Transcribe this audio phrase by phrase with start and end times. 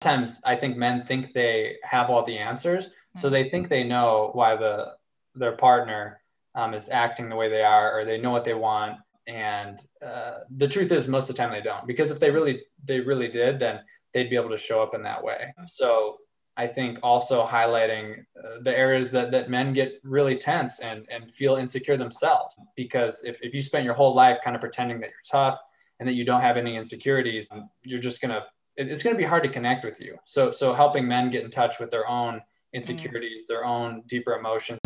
[0.00, 4.30] Sometimes I think men think they have all the answers, so they think they know
[4.32, 4.94] why the
[5.34, 6.20] their partner
[6.54, 8.98] um, is acting the way they are, or they know what they want.
[9.26, 12.62] And uh, the truth is, most of the time they don't, because if they really
[12.84, 13.80] they really did, then
[14.14, 15.52] they'd be able to show up in that way.
[15.66, 16.18] So
[16.56, 21.30] I think also highlighting uh, the areas that, that men get really tense and, and
[21.30, 22.58] feel insecure themselves.
[22.74, 25.60] Because if, if you spend your whole life kind of pretending that you're tough
[26.00, 27.48] and that you don't have any insecurities,
[27.84, 28.42] you're just going to,
[28.78, 30.16] it's going to be hard to connect with you.
[30.24, 32.40] So, so helping men get in touch with their own
[32.72, 34.78] insecurities, their own deeper emotions.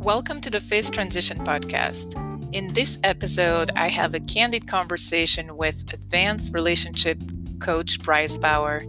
[0.00, 2.33] Welcome to the Faith Transition Podcast.
[2.54, 7.18] In this episode, I have a candid conversation with advanced relationship
[7.58, 8.84] coach Bryce Bauer.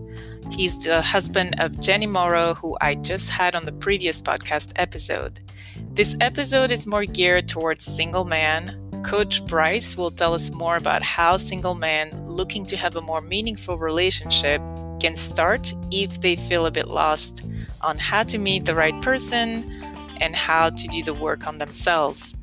[0.52, 5.40] He's the husband of Jenny Morrow, who I just had on the previous podcast episode.
[5.94, 8.80] This episode is more geared towards single men.
[9.04, 13.22] Coach Bryce will tell us more about how single men looking to have a more
[13.22, 14.62] meaningful relationship
[15.02, 17.42] can start if they feel a bit lost,
[17.82, 19.72] on how to meet the right person,
[20.22, 22.35] and how to do the work on themselves.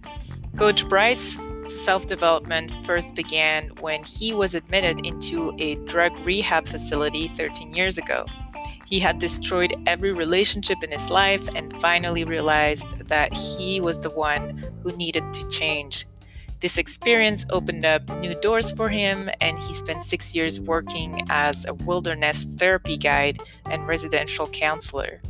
[0.56, 7.26] Coach Bryce self development first began when he was admitted into a drug rehab facility
[7.28, 8.26] 13 years ago.
[8.86, 14.10] He had destroyed every relationship in his life and finally realized that he was the
[14.10, 16.06] one who needed to change.
[16.60, 21.64] This experience opened up new doors for him, and he spent six years working as
[21.66, 25.22] a wilderness therapy guide and residential counselor.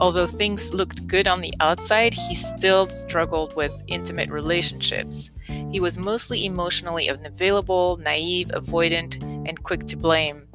[0.00, 5.30] Although things looked good on the outside, he still struggled with intimate relationships.
[5.70, 10.46] He was mostly emotionally unavailable, naive, avoidant, and quick to blame.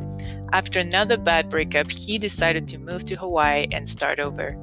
[0.54, 4.58] After another bad breakup, he decided to move to Hawaii and start over.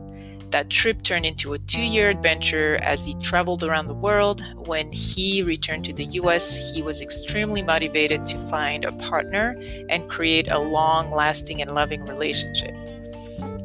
[0.51, 4.43] That trip turned into a two year adventure as he traveled around the world.
[4.55, 9.61] When he returned to the US, he was extremely motivated to find a partner
[9.91, 12.75] and create a long lasting and loving relationship.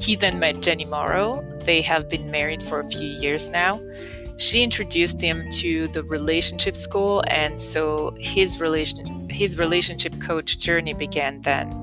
[0.04, 1.42] He then met Jenny Morrow.
[1.64, 3.80] They have been married for a few years now.
[4.36, 10.94] She introduced him to the relationship school, and so his relation his relationship coach journey
[10.94, 11.80] began then.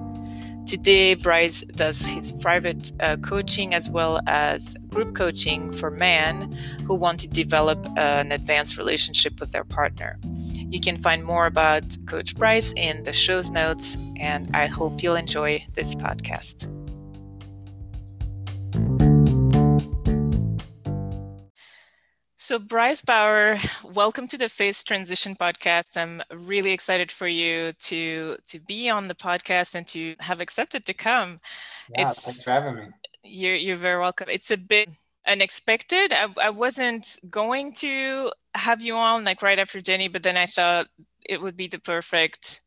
[0.67, 6.53] Today, Bryce does his private uh, coaching as well as group coaching for men
[6.85, 10.19] who want to develop an advanced relationship with their partner.
[10.25, 15.17] You can find more about Coach Bryce in the show's notes, and I hope you'll
[15.17, 16.69] enjoy this podcast.
[22.43, 25.99] So, Bryce Bauer, welcome to the Faith Transition Podcast.
[25.99, 30.87] I'm really excited for you to to be on the podcast and to have accepted
[30.87, 31.39] to come.
[31.95, 32.87] Yeah, it's, thanks for having me.
[33.23, 34.29] You're you're very welcome.
[34.31, 34.89] It's a bit
[35.27, 36.15] unexpected.
[36.15, 40.47] I, I wasn't going to have you on like right after Jenny, but then I
[40.47, 40.87] thought
[41.29, 42.63] it would be the perfect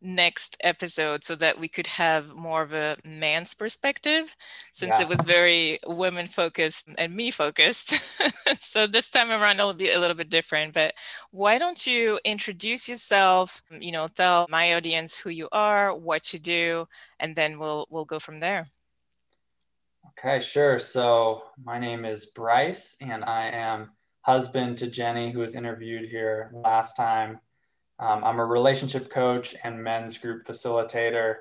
[0.00, 4.34] next episode so that we could have more of a man's perspective
[4.72, 5.02] since yeah.
[5.02, 7.94] it was very women focused and me focused.
[8.60, 10.94] So this time around it'll be a little bit different but
[11.30, 16.32] why don't you introduce yourself mm, you know tell my audience who you are what
[16.32, 16.86] you do
[17.20, 18.68] and then we'll we'll go from there.
[20.18, 20.78] Okay sure.
[20.78, 23.90] So my name is bryce and i am
[24.22, 27.40] husband to jenny who was interviewed here last time
[27.98, 31.36] um, I'm a relationship coach and men's group facilitator.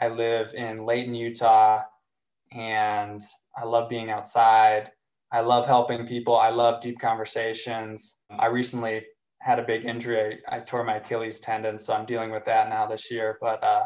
[0.00, 1.82] I live in Layton, Utah,
[2.52, 3.22] and
[3.56, 4.90] I love being outside.
[5.32, 6.36] I love helping people.
[6.36, 8.16] I love deep conversations.
[8.30, 9.04] I recently
[9.40, 10.40] had a big injury.
[10.48, 13.38] I, I tore my Achilles tendon, so I'm dealing with that now this year.
[13.40, 13.84] But uh,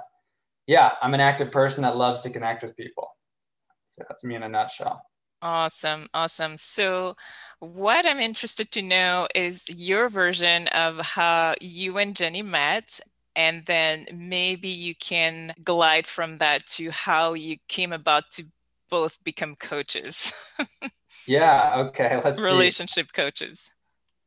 [0.66, 3.08] yeah, I'm an active person that loves to connect with people.
[3.86, 5.02] So that's me in a nutshell.
[5.40, 6.56] Awesome, awesome.
[6.56, 7.14] So,
[7.60, 13.00] what I'm interested to know is your version of how you and Jenny met,
[13.34, 18.44] and then maybe you can glide from that to how you came about to
[18.90, 20.32] both become coaches.
[21.26, 22.46] yeah, okay, let's see.
[22.46, 23.22] relationship see.
[23.22, 23.70] coaches.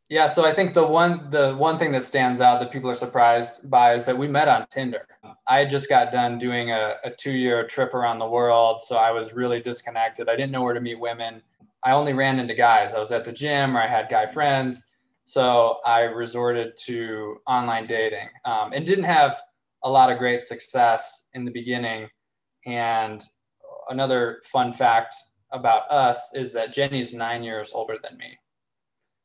[0.09, 2.95] Yeah, so I think the one the one thing that stands out that people are
[2.95, 5.07] surprised by is that we met on Tinder.
[5.47, 9.11] I just got done doing a, a two year trip around the world, so I
[9.11, 10.27] was really disconnected.
[10.27, 11.41] I didn't know where to meet women.
[11.83, 12.93] I only ran into guys.
[12.93, 14.91] I was at the gym or I had guy friends,
[15.25, 19.41] so I resorted to online dating um, and didn't have
[19.83, 22.07] a lot of great success in the beginning.
[22.65, 23.23] And
[23.89, 25.15] another fun fact
[25.51, 28.37] about us is that Jenny's nine years older than me.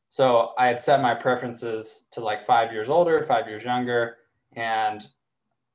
[0.08, 4.16] So I had set my preferences to like five years older, five years younger.
[4.54, 5.06] And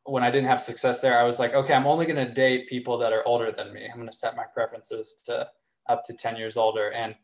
[0.06, 2.68] when I didn't have success there, I was like, okay, I'm only going to date
[2.68, 3.88] people that are older than me.
[3.88, 5.48] I'm going to set my preferences to
[5.90, 6.92] up to 10 years older.
[6.92, 7.16] And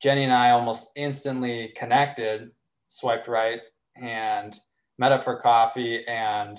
[0.00, 2.50] Jenny and I almost instantly connected,
[2.88, 3.60] swiped right,
[3.96, 4.56] and
[4.98, 6.04] met up for coffee.
[6.06, 6.58] And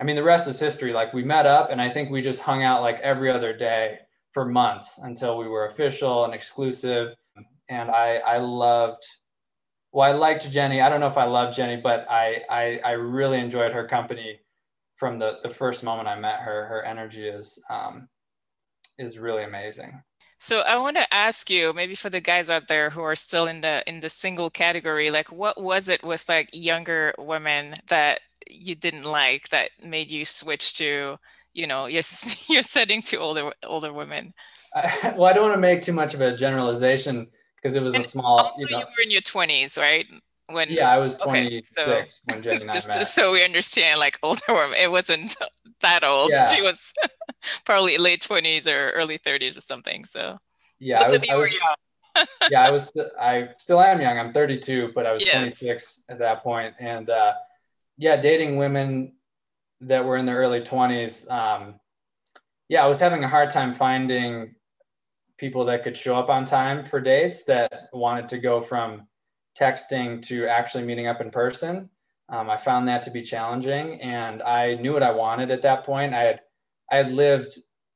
[0.00, 0.92] I mean, the rest is history.
[0.92, 3.98] Like we met up, and I think we just hung out like every other day
[4.32, 7.14] for months until we were official and exclusive.
[7.68, 9.04] And I, I loved,
[9.92, 10.80] well, I liked Jenny.
[10.80, 14.40] I don't know if I loved Jenny, but I, I, I really enjoyed her company
[14.96, 16.66] from the, the first moment I met her.
[16.66, 18.08] Her energy is, um,
[18.98, 20.02] is really amazing.
[20.42, 23.46] So I want to ask you, maybe for the guys out there who are still
[23.46, 28.20] in the in the single category, like what was it with like younger women that
[28.48, 31.18] you didn't like that made you switch to
[31.52, 32.02] you know you're
[32.48, 34.32] you're setting to older older women?
[34.74, 37.26] I, well i don't want to make too much of a generalization
[37.56, 40.06] because it was and a small also you, know, you, were in your 20s right
[40.52, 44.18] when yeah i was 26 okay, so when Jenny just, just so we understand like
[44.22, 45.36] older woman it wasn't
[45.80, 46.30] that old.
[46.30, 46.50] Yeah.
[46.50, 46.92] she was
[47.64, 50.38] probably late 20s or early 30s or something so.
[50.78, 51.56] Yeah I was, I was
[52.50, 54.18] yeah i was i still am young.
[54.18, 55.58] I'm 32 but i was yes.
[55.58, 57.32] 26 at that point and uh
[57.96, 59.12] yeah dating women
[59.82, 61.74] that were in their early 20s um,
[62.68, 64.54] yeah i was having a hard time finding
[65.38, 69.06] people that could show up on time for dates that wanted to go from
[69.58, 71.90] texting to actually meeting up in person.
[72.28, 75.84] Um, i found that to be challenging and i knew what i wanted at that
[75.84, 76.14] point.
[76.14, 76.40] I had
[76.92, 77.52] i had lived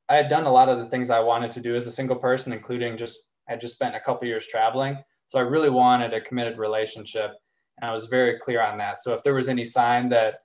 [0.09, 2.17] i had done a lot of the things i wanted to do as a single
[2.17, 4.97] person including just i had just spent a couple years traveling.
[5.27, 7.31] So i really wanted a committed relationship
[7.77, 8.99] and i was very clear on that.
[8.99, 10.35] So if there was any sign that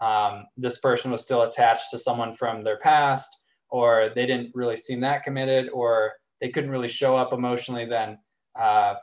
[0.00, 3.28] um, this person was still attached to someone from their past,
[3.68, 8.18] or they didn't really seem that committed, or they couldn't really show up emotionally, then
[8.58, 8.94] uh,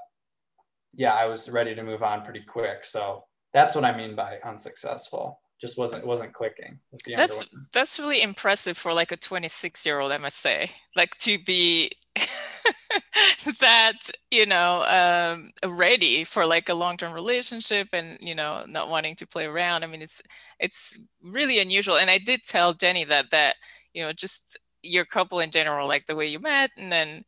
[0.97, 2.83] yeah, I was ready to move on pretty quick.
[2.83, 3.23] So
[3.53, 5.39] that's what I mean by unsuccessful.
[5.61, 6.79] Just wasn't wasn't clicking.
[7.15, 10.71] That's that's really impressive for like a 26 year old, I must say.
[10.95, 11.91] Like to be
[13.59, 19.15] that you know um, ready for like a long-term relationship and you know not wanting
[19.15, 20.21] to play around i mean it's
[20.59, 23.55] it's really unusual and i did tell jenny that that
[23.93, 27.23] you know just your couple in general like the way you met and then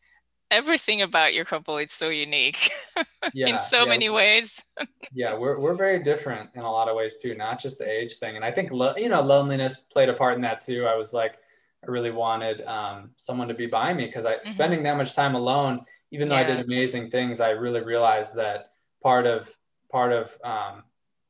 [0.51, 2.71] everything about your couple is so unique
[3.33, 3.89] yeah, in so yeah.
[3.89, 4.63] many ways
[5.13, 8.15] yeah we're, we're very different in a lot of ways too not just the age
[8.15, 10.95] thing and i think lo- you know loneliness played a part in that too i
[10.95, 11.35] was like
[11.83, 14.49] I really wanted um, someone to be by me because I mm-hmm.
[14.49, 16.41] spending that much time alone, even though yeah.
[16.41, 19.53] I did amazing things, I really realized that part of
[19.91, 20.83] part of um,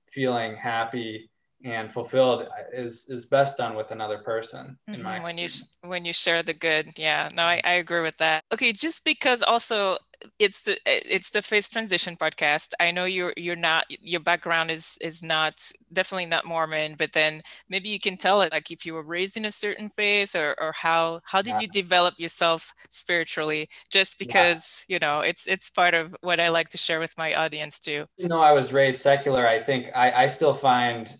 [0.07, 1.30] feeling happy
[1.64, 5.04] and fulfilled is is best done with another person in mm-hmm.
[5.04, 5.48] my when you
[5.82, 9.42] when you share the good yeah no I, I agree with that okay just because
[9.44, 9.98] also
[10.38, 14.98] it's the it's the Faith Transition Podcast i know you're you're not your background is
[15.02, 15.54] is not
[15.92, 19.36] definitely not mormon but then maybe you can tell it like if you were raised
[19.36, 21.62] in a certain faith or or how how did yeah.
[21.62, 24.96] you develop yourself spiritually just because yeah.
[24.96, 28.06] you know it's it's part of what i like to share with my audience too
[28.18, 31.20] you know i was raised secular i think i i still find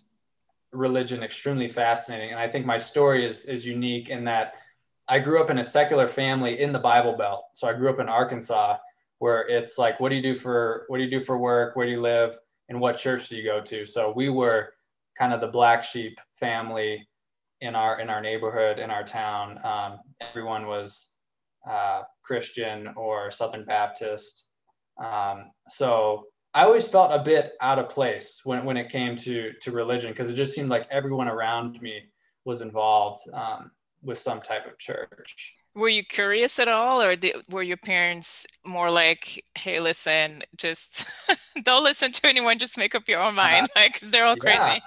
[0.72, 2.30] religion extremely fascinating.
[2.30, 4.54] And I think my story is, is unique in that
[5.08, 7.44] I grew up in a secular family in the Bible Belt.
[7.54, 8.76] So I grew up in Arkansas
[9.18, 11.76] where it's like, what do you do for, what do you do for work?
[11.76, 12.38] Where do you live?
[12.68, 13.84] And what church do you go to?
[13.84, 14.72] So we were
[15.18, 17.08] kind of the black sheep family
[17.60, 19.58] in our, in our neighborhood, in our town.
[19.64, 21.10] Um, everyone was
[21.68, 24.46] uh, Christian or Southern Baptist.
[24.96, 29.52] Um, so I always felt a bit out of place when, when it came to
[29.60, 32.02] to religion because it just seemed like everyone around me
[32.44, 33.70] was involved um,
[34.02, 35.54] with some type of church.
[35.74, 41.06] Were you curious at all, or did, were your parents more like, "Hey, listen, just
[41.62, 44.80] don't listen to anyone, just make up your own mind," uh, like they're all yeah.
[44.80, 44.82] crazy?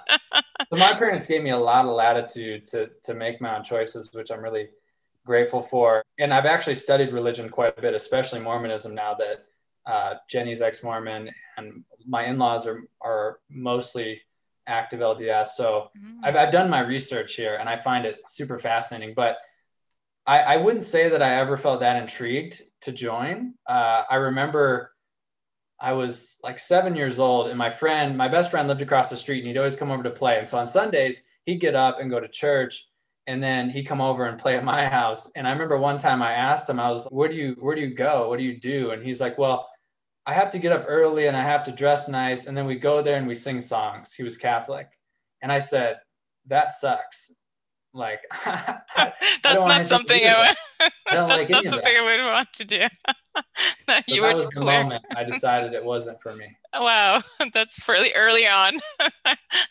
[0.70, 4.12] so my parents gave me a lot of latitude to to make my own choices,
[4.12, 4.68] which I'm really
[5.24, 6.04] grateful for.
[6.18, 9.46] And I've actually studied religion quite a bit, especially Mormonism, now that
[9.86, 14.20] uh, Jenny's ex-Mormon, and my in-laws are are mostly
[14.66, 15.48] active LDS.
[15.48, 16.18] So mm.
[16.22, 19.14] I've, I've done my research here, and I find it super fascinating.
[19.14, 19.36] But
[20.26, 23.54] I, I wouldn't say that I ever felt that intrigued to join.
[23.68, 24.92] Uh, I remember
[25.78, 29.16] I was like seven years old, and my friend, my best friend, lived across the
[29.16, 30.38] street, and he'd always come over to play.
[30.38, 32.88] And so on Sundays, he'd get up and go to church
[33.26, 36.22] and then he'd come over and play at my house and i remember one time
[36.22, 38.58] i asked him i was where do you where do you go what do you
[38.58, 39.68] do and he's like well
[40.26, 42.46] I have to get up early and I have to dress nice.
[42.46, 44.14] And then we go there and we sing songs.
[44.14, 44.88] He was Catholic.
[45.42, 46.00] And I said,
[46.46, 47.40] that sucks.
[47.92, 48.84] Like, that's
[49.44, 52.80] not something I, would, I don't that's like not something I would want to do.
[53.36, 53.42] so
[53.86, 56.56] that was the moment I decided it wasn't for me.
[56.74, 58.80] Wow, that's fairly early on.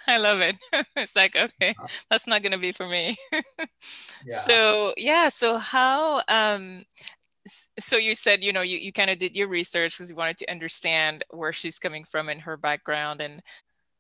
[0.08, 0.56] I love it.
[0.96, 1.88] It's like okay, uh-huh.
[2.10, 3.18] that's not gonna be for me.
[4.26, 4.40] yeah.
[4.46, 6.86] So yeah, so how um
[7.80, 10.38] so you said you know you, you kind of did your research because you wanted
[10.38, 13.42] to understand where she's coming from and her background and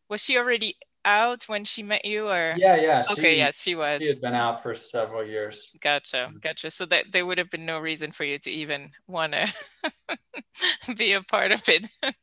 [0.10, 4.02] was she already out when she met you or yeah yeah okay yes she was
[4.02, 6.38] she had been out for several years gotcha mm-hmm.
[6.38, 9.54] gotcha so that there would have been no reason for you to even want to
[10.96, 11.88] be a part of it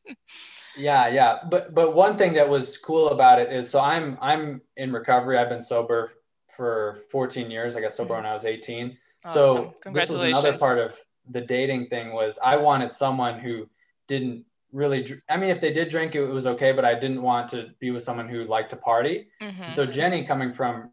[0.78, 4.62] yeah yeah but but one thing that was cool about it is so i'm i'm
[4.76, 6.12] in recovery i've been sober
[6.56, 8.22] for 14 years i got sober mm-hmm.
[8.22, 8.96] when i was 18
[9.26, 9.34] awesome.
[9.34, 10.96] so this was another part of
[11.30, 13.68] the dating thing was i wanted someone who
[14.08, 17.48] didn't really i mean if they did drink it, was okay but i didn't want
[17.48, 19.28] to be with someone who liked to party.
[19.42, 19.72] Mm-hmm.
[19.72, 20.90] so jenny coming from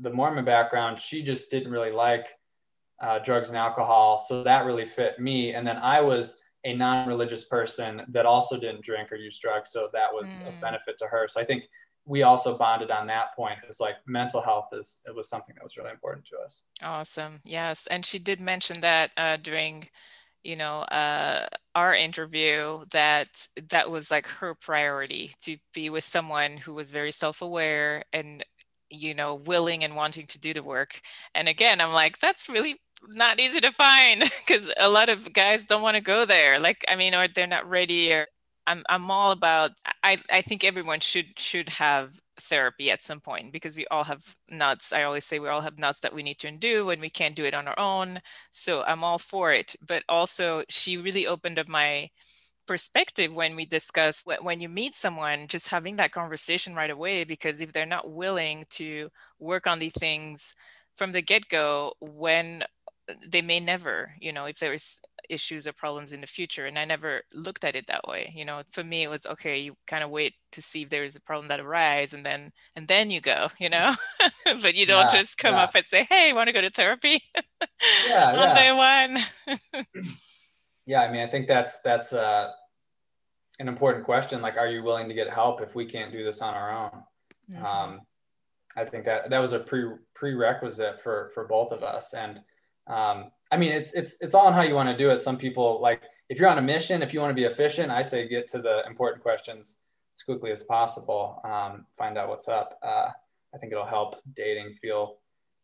[0.00, 2.28] the mormon background she just didn't really like
[3.00, 4.18] uh, drugs and alcohol.
[4.18, 5.54] So that really fit me.
[5.54, 9.70] And then i was a non-religious person that also didn't drink or use drugs.
[9.70, 10.48] So that was mm.
[10.48, 11.28] a benefit to her.
[11.28, 11.64] So i think
[12.06, 13.58] we also bonded on that point.
[13.66, 16.62] It's like mental health is it was something that was really important to us.
[16.82, 17.40] Awesome.
[17.44, 17.86] Yes.
[17.90, 19.88] And she did mention that uh, during
[20.42, 26.58] you know uh, our interview that that was like her priority to be with someone
[26.58, 28.44] who was very self-aware and
[28.90, 31.00] you know willing and wanting to do the work.
[31.34, 32.76] And again i'm like that's really
[33.14, 36.58] not easy to find because a lot of guys don't want to go there.
[36.60, 38.26] Like i mean or they're not ready or
[38.66, 43.52] i'm i'm all about i i think everyone should should have therapy at some point
[43.52, 44.92] because we all have nuts.
[44.92, 47.36] I always say we all have nuts that we need to undo and we can't
[47.36, 48.20] do it on our own.
[48.50, 49.76] So I'm all for it.
[49.86, 52.10] But also, she really opened up my
[52.66, 57.24] perspective when we discuss when you meet someone, just having that conversation right away.
[57.24, 60.54] Because if they're not willing to work on these things
[60.94, 62.62] from the get go, when
[63.26, 66.66] they may never, you know, if there's issues or problems in the future.
[66.66, 68.32] And I never looked at it that way.
[68.34, 71.16] You know, for me, it was okay, you kind of wait to see if there's
[71.16, 73.94] a problem that arises and then, and then you go, you know,
[74.44, 75.64] but you don't yeah, just come yeah.
[75.64, 77.22] up and say, Hey, want to go to therapy
[78.08, 79.84] yeah, on day one.
[80.86, 81.00] yeah.
[81.00, 82.50] I mean, I think that's, that's, uh,
[83.60, 84.42] an important question.
[84.42, 87.02] Like, are you willing to get help if we can't do this on our own?
[87.52, 87.64] Mm-hmm.
[87.64, 88.00] Um,
[88.76, 89.84] I think that that was a pre
[90.14, 92.14] prerequisite for, for both of us.
[92.14, 92.40] And,
[92.86, 95.18] um, I mean, it's it's it's all on how you want to do it.
[95.18, 98.02] Some people like if you're on a mission, if you want to be efficient, I
[98.02, 99.80] say get to the important questions
[100.16, 101.40] as quickly as possible.
[101.44, 102.78] Um, find out what's up.
[102.82, 103.10] Uh,
[103.54, 105.18] I think it'll help dating feel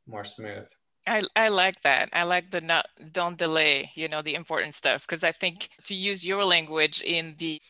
[0.07, 0.69] more smooth.
[1.07, 2.11] I, I like that.
[2.13, 5.07] I like the not don't delay, you know, the important stuff.
[5.07, 7.61] Because I think to use your language in the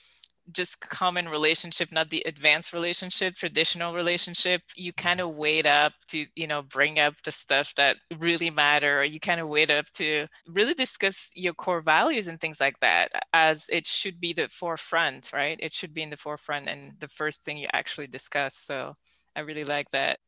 [0.52, 6.26] just common relationship, not the advanced relationship, traditional relationship, you kind of wait up to,
[6.36, 9.86] you know, bring up the stuff that really matter, or you kind of wait up
[9.92, 14.48] to really discuss your core values and things like that, as it should be the
[14.48, 15.58] forefront, right?
[15.60, 18.54] It should be in the forefront and the first thing you actually discuss.
[18.54, 18.96] So
[19.36, 20.18] I really like that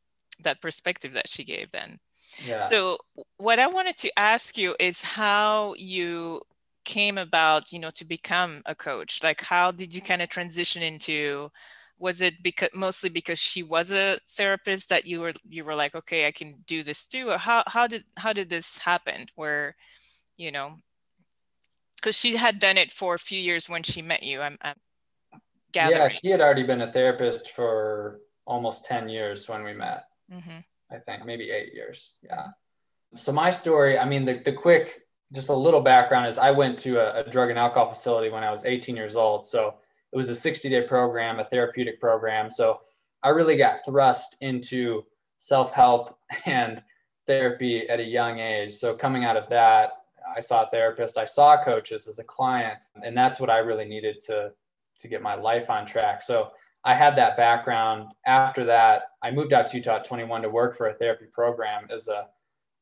[0.41, 1.99] that perspective that she gave then.
[2.43, 2.59] Yeah.
[2.59, 2.97] So
[3.37, 6.41] what I wanted to ask you is how you
[6.85, 10.83] came about you know to become a coach like how did you kind of transition
[10.83, 11.49] into
[11.99, 15.95] was it because mostly because she was a therapist that you were you were like
[15.95, 19.75] okay i can do this too or how how did how did this happen where
[20.35, 20.79] you know
[21.95, 24.75] because she had done it for a few years when she met you i'm, I'm
[25.71, 26.01] gathering.
[26.01, 30.59] yeah she had already been a therapist for almost 10 years when we met mm-hmm.
[30.91, 32.47] i think maybe eight years yeah
[33.15, 35.02] so my story i mean the, the quick
[35.33, 38.43] just a little background is I went to a, a, drug and alcohol facility when
[38.43, 39.47] I was 18 years old.
[39.47, 39.75] So
[40.11, 42.51] it was a 60 day program, a therapeutic program.
[42.51, 42.81] So
[43.23, 45.03] I really got thrust into
[45.37, 46.81] self help and
[47.25, 48.73] therapy at a young age.
[48.73, 49.91] So coming out of that,
[50.35, 53.85] I saw a therapist, I saw coaches as a client, and that's what I really
[53.85, 54.51] needed to
[54.99, 56.21] to get my life on track.
[56.21, 56.51] So
[56.85, 58.11] I had that background.
[58.25, 61.87] After that, I moved out to Utah at 21 to work for a therapy program
[61.93, 62.27] as a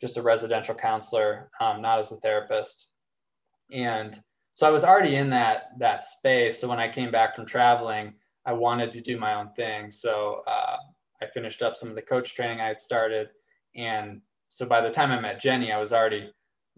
[0.02, 2.90] just a residential counselor, um, not as a therapist.
[3.72, 4.20] And
[4.56, 6.60] so I was already in that that space.
[6.60, 8.16] So when I came back from traveling,
[8.46, 9.92] I wanted to do my own thing.
[9.92, 10.78] So uh,
[11.22, 13.30] I finished up some of the coach training I had started,
[13.76, 16.34] and so by the time I met Jenny, I was already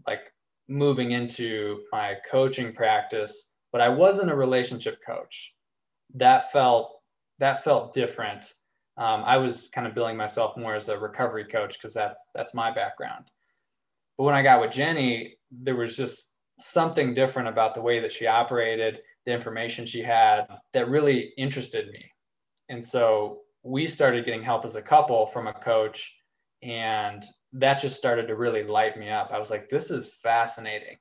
[0.06, 0.32] like
[0.68, 3.51] moving into my coaching practice.
[3.72, 5.56] But I wasn't a relationship coach.
[6.13, 7.00] That felt
[7.39, 8.53] that felt different
[8.97, 12.53] um, I was kind of billing myself more as a recovery coach because that's that's
[12.53, 13.25] my background.
[14.17, 18.12] But when I got with Jenny, there was just something different about the way that
[18.12, 22.12] she operated, the information she had that really interested me.
[22.69, 26.15] And so we started getting help as a couple from a coach,
[26.62, 27.23] and
[27.53, 29.31] that just started to really light me up.
[29.33, 30.97] I was like, this is fascinating.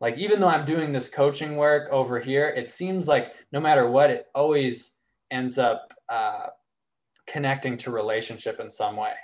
[0.00, 3.90] like even though I'm doing this coaching work over here, it seems like no matter
[3.90, 4.96] what, it always
[5.30, 6.46] ends up uh,
[7.30, 9.14] connecting to relationship in some way.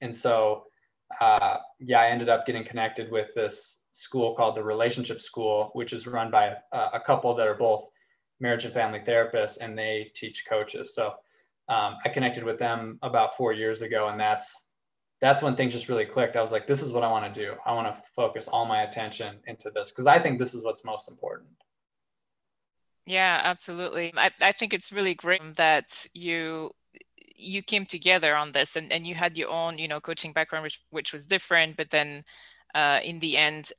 [0.00, 0.64] And so,
[1.20, 5.92] uh, yeah, I ended up getting connected with this school called the Relationship School, which
[5.92, 7.88] is run by a, a couple that are both
[8.40, 10.94] marriage and family therapists, and they teach coaches.
[10.94, 11.14] So
[11.68, 14.68] um, I connected with them about four years ago, and that's
[15.20, 16.34] that's when things just really clicked.
[16.34, 17.54] I was like, this is what I want to do.
[17.66, 20.82] I want to focus all my attention into this because I think this is what's
[20.82, 21.50] most important.
[23.06, 24.12] Yeah, absolutely.
[24.16, 26.70] I, I think it's really great that you
[27.40, 30.62] you came together on this and, and you had your own, you know, coaching background
[30.64, 32.24] which which was different, but then
[32.74, 33.72] uh, in the end,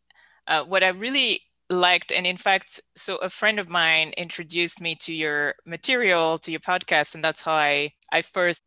[0.47, 1.41] uh, what I really
[1.71, 6.51] liked and in fact so a friend of mine introduced me to your material to
[6.51, 8.61] your podcast and that's how i i first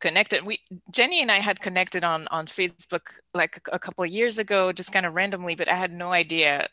[0.00, 0.44] connected.
[0.46, 0.60] We
[0.92, 4.92] jenny and i had connected on on facebook like a couple of years ago just
[4.92, 6.68] kind of randomly but i had no idea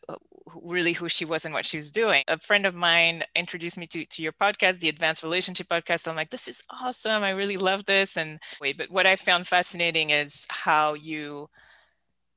[0.62, 2.24] really who she was and what she was doing.
[2.28, 6.08] A friend of mine introduced me to, to your podcast the advanced relationship podcast.
[6.08, 7.24] I'm like this is awesome.
[7.24, 8.18] I really love this.
[8.18, 11.50] And wait but what i found fascinating is how you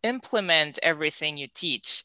[0.03, 2.05] implement everything you teach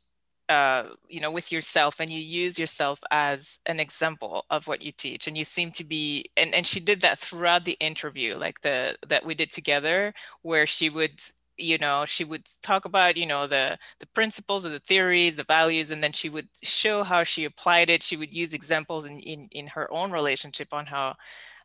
[0.50, 4.92] uh, you know with yourself and you use yourself as an example of what you
[4.92, 5.28] teach.
[5.28, 8.98] And you seem to be and, and she did that throughout the interview like the
[9.08, 11.20] that we did together where she would
[11.58, 15.44] you know she would talk about you know the the principles of the theories the
[15.44, 18.04] values and then she would show how she applied it.
[18.04, 21.16] She would use examples in in, in her own relationship on how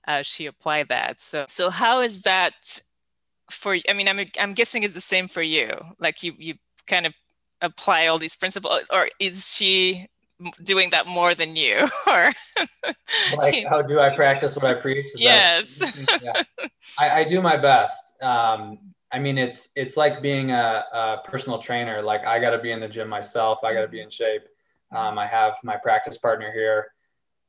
[0.06, 1.20] uh, she applied that.
[1.20, 2.80] So so how is that
[3.50, 5.70] for i mean i'm i'm guessing it's the same for you.
[5.98, 6.54] Like you you
[6.88, 7.14] kind of
[7.60, 10.06] apply all these principles or is she
[10.62, 11.86] doing that more than you?
[12.06, 12.32] Or
[13.36, 15.08] like how do i practice what i preach?
[15.16, 15.82] Yes.
[16.22, 16.42] Yeah.
[16.98, 18.78] I, I, do my best um,
[19.12, 22.02] i mean it's it's like being a, a personal trainer.
[22.02, 23.64] Like i got to be in the gym myself.
[23.64, 24.42] I got to be in shape.
[24.94, 26.92] Um, i have my practice partner here.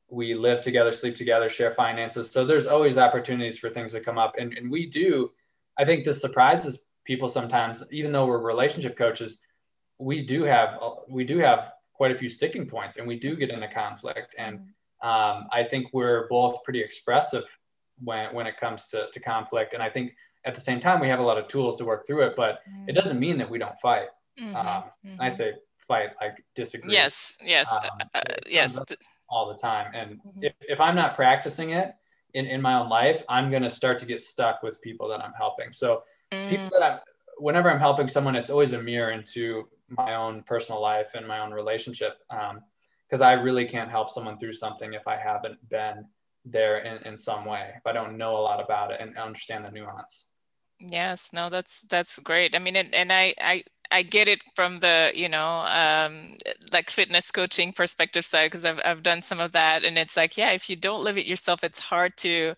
[0.08, 2.30] We live together sleep together share finances.
[2.30, 4.34] So there's always opportunities for things to come up.
[4.38, 5.30] And, and we do
[5.78, 9.42] i think this surprises people sometimes even though we're relationship coaches
[9.98, 13.50] we do have we do have quite a few sticking points and we do get
[13.50, 14.34] into conflict.
[14.38, 14.60] And
[15.02, 17.44] um, i think we're both pretty expressive
[18.02, 19.74] when when it comes to, to conflict.
[19.74, 22.06] And i think at the same time we have a lot of tools to work
[22.06, 22.88] through it but mm-hmm.
[22.88, 24.08] it doesn't mean that we don't fight
[24.40, 24.54] mm-hmm.
[24.56, 24.84] Um,
[25.18, 25.30] i mm-hmm.
[25.30, 28.78] say fight like disagree yes yes um, uh, yes
[29.28, 30.44] all the time and mm-hmm.
[30.44, 31.92] if, if i'm not practicing it
[32.34, 35.20] in, in my own life i'm going to start to get stuck with people that
[35.20, 36.70] i'm helping so people mm.
[36.70, 36.98] that i'm
[37.40, 41.40] whenever i'm helping someone it's always a mirror into my own personal life and my
[41.40, 46.04] own relationship because um, i really can't help someone through something if i haven't been
[46.44, 49.64] there in, in some way if i don't know a lot about it and understand
[49.64, 50.29] the nuance
[50.80, 52.54] yes no that's that's great.
[52.54, 56.36] I mean and, and i i i get it from the you know um
[56.72, 60.36] like fitness coaching perspective side because I've, I've done some of that and it's like
[60.36, 62.54] yeah if you don't live it yourself it's hard to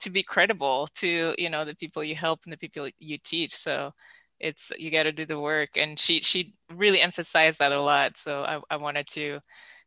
[0.00, 3.54] to be credible to you know the people you help and the people you teach.
[3.54, 3.92] So
[4.40, 8.18] it's you got to do the work and she she really emphasized that a lot.
[8.18, 9.40] So I, I wanted to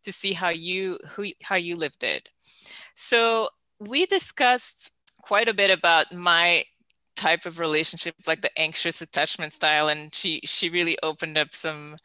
[0.06, 2.30] to see how you who how you lived it.
[2.95, 6.63] So we discussed quite a bit about my
[7.15, 11.97] type of relationship like the anxious attachment style and she she really opened up some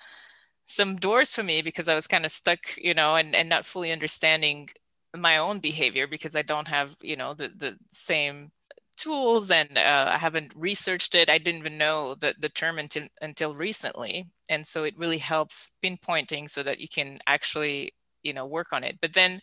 [0.67, 3.67] some doors for me because i was kind of stuck you know and, and not
[3.67, 4.69] fully understanding
[5.17, 8.51] my own behavior because i don't have you know the the same
[8.97, 11.31] tools and uh, I haven't researched it.
[11.31, 14.27] I didn't even know the, the term until, until recently.
[14.51, 18.85] And so it really helps pinpointing so that you can actually, you know, work on
[18.85, 18.99] it.
[19.01, 19.41] But then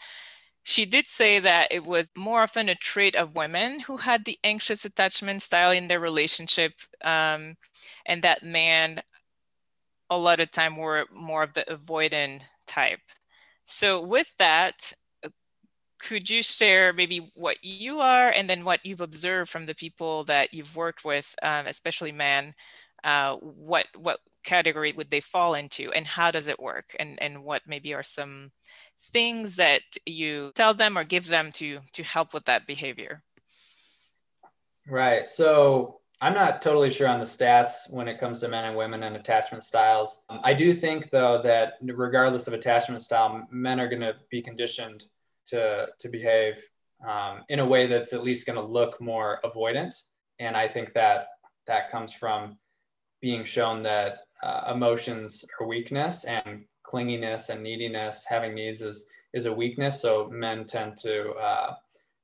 [0.67, 4.37] she did say that it was more often a trait of women who had the
[4.43, 6.73] anxious attachment style in their relationship
[7.05, 7.55] um,
[8.05, 9.01] and that men,
[10.09, 12.99] a lot of time were more of the avoidant type.
[13.63, 14.91] So with that,
[15.99, 20.25] could you share maybe what you are and then what you've observed from the people
[20.25, 22.53] that you've worked with, um, especially men?
[23.05, 26.95] Uh, what what category would they fall into, and how does it work?
[26.99, 28.51] And and what maybe are some
[29.11, 33.23] things that you tell them or give them to to help with that behavior?
[34.89, 35.27] Right.
[35.27, 39.03] So I'm not totally sure on the stats when it comes to men and women
[39.03, 40.23] and attachment styles.
[40.29, 44.41] Um, I do think, though, that regardless of attachment style, men are going to be
[44.41, 45.05] conditioned
[45.51, 46.55] to to behave
[47.07, 49.93] um, in a way that's at least going to look more avoidant.
[50.39, 51.27] And I think that
[51.67, 52.57] that comes from
[53.21, 59.45] being shown that uh, emotions are weakness and clinginess and neediness, having needs is is
[59.45, 60.01] a weakness.
[60.01, 61.75] So men tend to uh,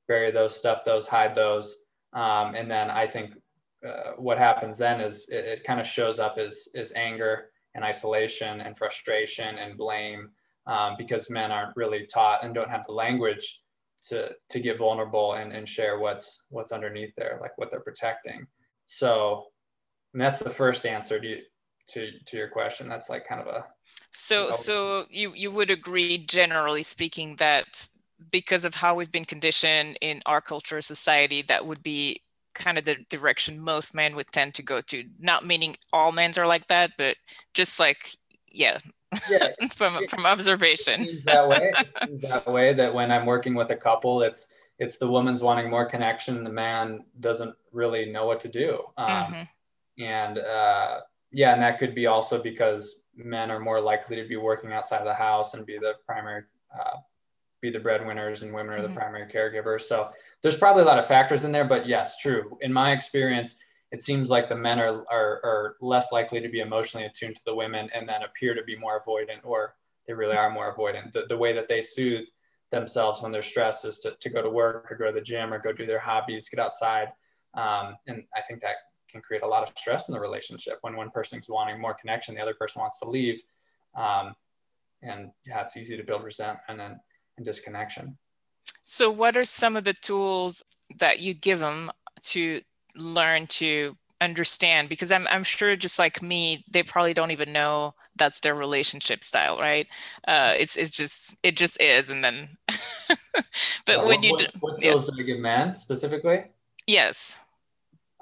[0.08, 3.34] bury those, stuff those, hide those, um, and then I think
[3.86, 7.84] uh, what happens then is it, it kind of shows up as as anger and
[7.84, 10.30] isolation and frustration and blame
[10.66, 13.60] um, because men aren't really taught and don't have the language
[14.08, 18.46] to to get vulnerable and, and share what's what's underneath there like what they're protecting.
[18.86, 19.46] So
[20.14, 21.20] and that's the first answer.
[21.20, 21.40] To
[21.86, 23.64] to to your question that's like kind of a
[24.12, 27.88] so so you you would agree generally speaking that
[28.30, 32.20] because of how we've been conditioned in our culture society that would be
[32.54, 35.04] kind of the direction most men would tend to go to.
[35.18, 37.16] Not meaning all men are like that but
[37.52, 38.16] just like
[38.52, 38.78] yeah
[39.28, 39.48] yeah.
[39.74, 41.20] from from observation.
[41.24, 41.72] That way.
[42.22, 45.86] That way that when i'm working with a couple it's it's the woman's wanting more
[45.86, 48.80] connection the man doesn't really know what to do.
[48.96, 50.02] Um, mm-hmm.
[50.02, 51.00] and uh,
[51.34, 54.98] yeah and that could be also because men are more likely to be working outside
[54.98, 56.42] of the house and be the primary
[56.74, 56.96] uh,
[57.60, 58.96] be the breadwinners and women are the mm-hmm.
[58.96, 60.10] primary caregivers so
[60.42, 63.56] there's probably a lot of factors in there but yes true in my experience
[63.94, 67.44] it seems like the men are, are, are less likely to be emotionally attuned to
[67.44, 71.12] the women and then appear to be more avoidant or they really are more avoidant.
[71.12, 72.26] The, the way that they soothe
[72.70, 75.52] themselves when they're stressed is to, to go to work or go to the gym
[75.52, 77.08] or go do their hobbies, get outside.
[77.54, 78.76] Um, and I think that
[79.14, 82.34] can create a lot of stress in the relationship when one person's wanting more connection,
[82.34, 83.40] the other person wants to leave.
[83.94, 84.34] Um,
[85.02, 87.00] and yeah, it's easy to build resentment and, then
[87.36, 88.18] and disconnection.
[88.82, 90.62] So, what are some of the tools
[90.98, 91.92] that you give them
[92.24, 92.60] to
[92.96, 97.94] learn to understand because I'm, I'm sure just like me they probably don't even know
[98.16, 99.86] that's their relationship style right
[100.26, 102.56] uh, it's, it's just it just is and then
[103.84, 105.06] but when what, you do what tools yes.
[105.06, 106.44] do you give man specifically
[106.86, 107.38] yes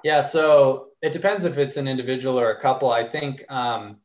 [0.03, 3.97] yeah so it depends if it's an individual or a couple i think um,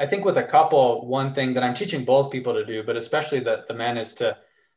[0.00, 2.96] i think with a couple one thing that i'm teaching both people to do but
[2.96, 4.36] especially the, the men is to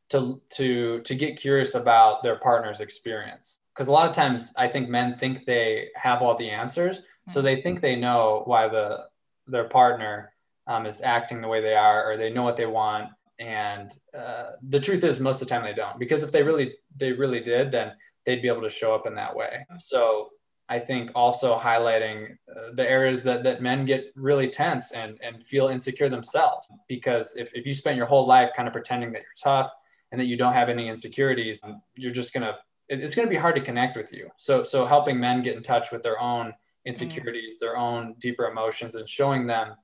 [0.09, 4.67] to to to get curious about their partner's experience because a lot of times I
[4.67, 9.05] think men think they have all the answers, so they think they know why the
[9.45, 10.33] their partner
[10.65, 13.11] um, is acting the way they are, or they know what they want.
[13.39, 16.73] And uh, the truth is, most of the time they don't, because if they really
[16.95, 17.93] they really did, then
[18.27, 19.65] they'd be able to show up in that way.
[19.79, 20.29] So
[20.69, 25.41] I think also highlighting uh, the areas that, that men get really tense and, and
[25.41, 26.69] feel insecure themselves.
[26.89, 29.71] Because if, if you spend your whole life kind of pretending that you're tough
[30.11, 31.63] and that you don't have any insecurities,
[31.95, 32.55] you're just going to
[32.89, 34.29] it's going to be hard to connect with you.
[34.37, 36.53] So, so helping men get in touch with their own
[36.85, 37.59] insecurities, mm.
[37.59, 39.75] their own deeper emotions, and showing them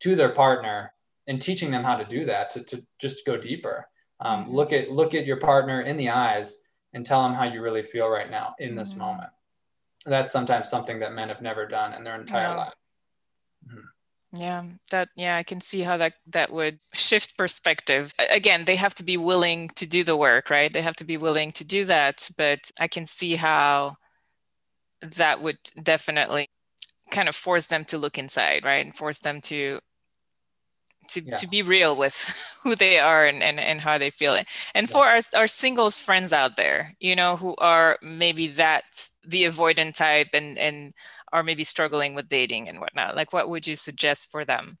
[0.00, 0.92] to their partner
[1.26, 3.88] and teaching them how to do that to, to just go deeper.
[4.20, 6.63] Um, mm Look at look at your partner in the eyes
[6.94, 9.30] and tell them how you really feel right now in this mm moment.
[10.06, 12.56] That's sometimes something that men have never done in their entire yeah.
[12.56, 12.74] life.
[13.68, 13.84] mm
[14.36, 18.94] yeah that yeah i can see how that that would shift perspective again they have
[18.94, 21.84] to be willing to do the work right they have to be willing to do
[21.84, 23.96] that but i can see how
[25.02, 26.48] that would definitely
[27.10, 29.78] kind of force them to look inside right and force them to
[31.08, 31.36] to, yeah.
[31.36, 34.46] to be real with who they are and, and, and how they feel it.
[34.74, 34.92] And yeah.
[34.92, 38.84] for our, our singles friends out there, you know, who are maybe that
[39.26, 40.92] the avoidant type and, and
[41.34, 44.78] are maybe struggling with dating and whatnot like what would you suggest for them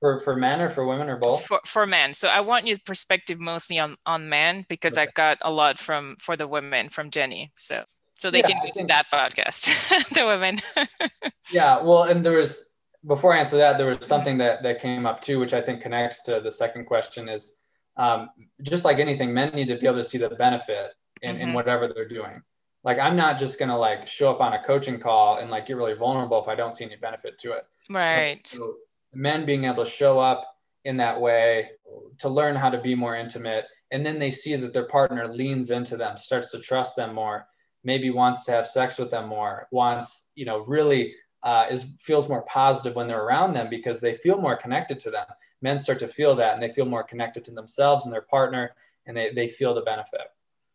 [0.00, 2.78] for for men or for women or both for, for men so i want your
[2.86, 5.02] perspective mostly on on men because okay.
[5.02, 7.84] i got a lot from for the women from jenny so
[8.18, 9.68] so they yeah, can to that podcast
[10.14, 10.58] the women
[11.52, 12.74] yeah well and there was
[13.06, 15.80] before i answer that there was something that that came up too which i think
[15.80, 17.56] connects to the second question is
[17.96, 18.30] um,
[18.62, 21.48] just like anything men need to be able to see the benefit in, mm-hmm.
[21.48, 22.42] in whatever they're doing.
[22.82, 25.76] Like i'm not just gonna like show up on a coaching call and like get
[25.76, 27.66] really vulnerable if i don't see any benefit to it.
[27.90, 28.46] Right.
[28.46, 28.74] So, so
[29.12, 30.46] men being able to show up
[30.84, 31.70] in that way
[32.18, 35.70] to learn how to be more intimate and then they see that their partner leans
[35.70, 37.46] into them starts to trust them more
[37.84, 42.28] maybe wants to have sex with them more wants you know really uh, is feels
[42.28, 45.26] more positive when they're around them because they feel more connected to them
[45.62, 48.74] men start to feel that and they feel more connected to themselves and their partner
[49.06, 50.28] and they, they feel the benefit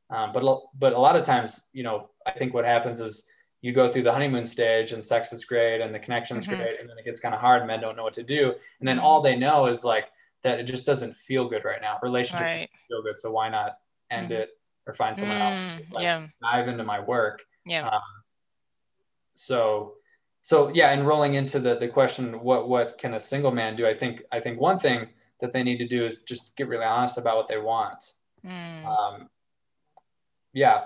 [0.09, 0.43] um, but
[0.77, 3.27] but a lot of times, you know, I think what happens is
[3.61, 6.57] you go through the honeymoon stage and sex is great and the connection's mm-hmm.
[6.57, 7.65] great, and then it gets kind of hard.
[7.65, 9.05] Men don't know what to do, and then mm-hmm.
[9.05, 10.09] all they know is like
[10.43, 11.97] that it just doesn't feel good right now.
[12.03, 12.69] Relationship right.
[12.87, 13.77] feel good, so why not
[14.11, 14.43] end mm-hmm.
[14.43, 14.49] it
[14.85, 15.55] or find someone else?
[15.55, 17.41] Mm, like, yeah, dive into my work.
[17.65, 17.87] Yeah.
[17.87, 18.01] Um,
[19.33, 19.95] so
[20.45, 23.87] so yeah, and rolling into the the question, what what can a single man do?
[23.87, 25.07] I think I think one thing
[25.39, 28.11] that they need to do is just get really honest about what they want.
[28.45, 28.85] Mm.
[28.85, 29.29] Um,
[30.53, 30.83] yeah,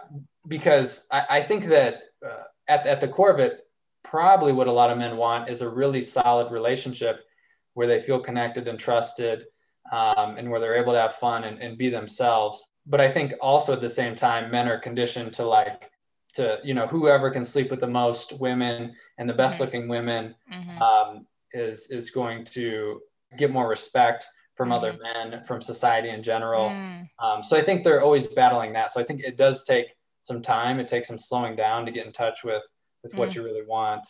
[0.48, 3.68] because I, I think that uh, at, at the core of it,
[4.02, 7.26] probably what a lot of men want is a really solid relationship
[7.74, 9.44] where they feel connected and trusted
[9.92, 12.72] um, and where they're able to have fun and, and be themselves.
[12.88, 15.92] But I think also at the same time, men are conditioned to like,
[16.36, 19.64] to, you know, whoever can sleep with the most women and the best mm-hmm.
[19.64, 20.36] looking women.
[20.52, 20.82] Mm-hmm.
[20.82, 23.02] Um, is is going to
[23.38, 24.74] get more respect from mm-hmm.
[24.74, 26.70] other men, from society in general.
[26.70, 27.10] Mm.
[27.20, 28.92] Um, so I think they're always battling that.
[28.92, 29.88] So I think it does take
[30.22, 30.80] some time.
[30.80, 32.64] It takes some slowing down to get in touch with
[33.04, 33.36] with what mm.
[33.36, 34.06] you really want.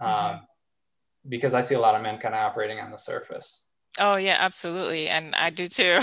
[0.00, 0.44] Um, mm-hmm.
[1.28, 3.64] Because I see a lot of men kind of operating on the surface.
[4.00, 5.98] Oh yeah, absolutely, and I do too.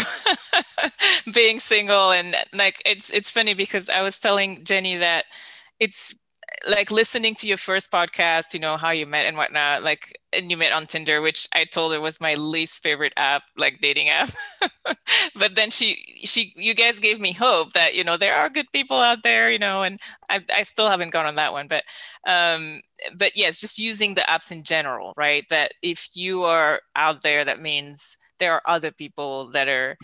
[1.34, 5.25] Being single and like it's it's funny because I was telling Jenny that
[5.80, 6.16] it's
[6.68, 10.50] like listening to your first podcast, you know, how you met and whatnot, like, and
[10.50, 14.10] you met on Tinder, which I told her was my least favorite app, like dating
[14.10, 14.30] app.
[15.36, 18.72] but then she, she, you guys gave me hope that, you know, there are good
[18.72, 21.84] people out there, you know, and I, I still haven't gone on that one, but,
[22.28, 22.82] um,
[23.18, 25.46] but yes, just using the apps in general, right?
[25.50, 29.98] That if you are out there, that means there are other people that are,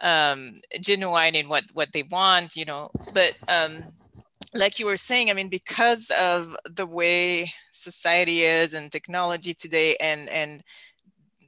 [0.00, 3.84] um, genuine in what, what they want, you know, but, um,
[4.58, 9.96] like you were saying, I mean, because of the way society is and technology today,
[10.00, 10.62] and and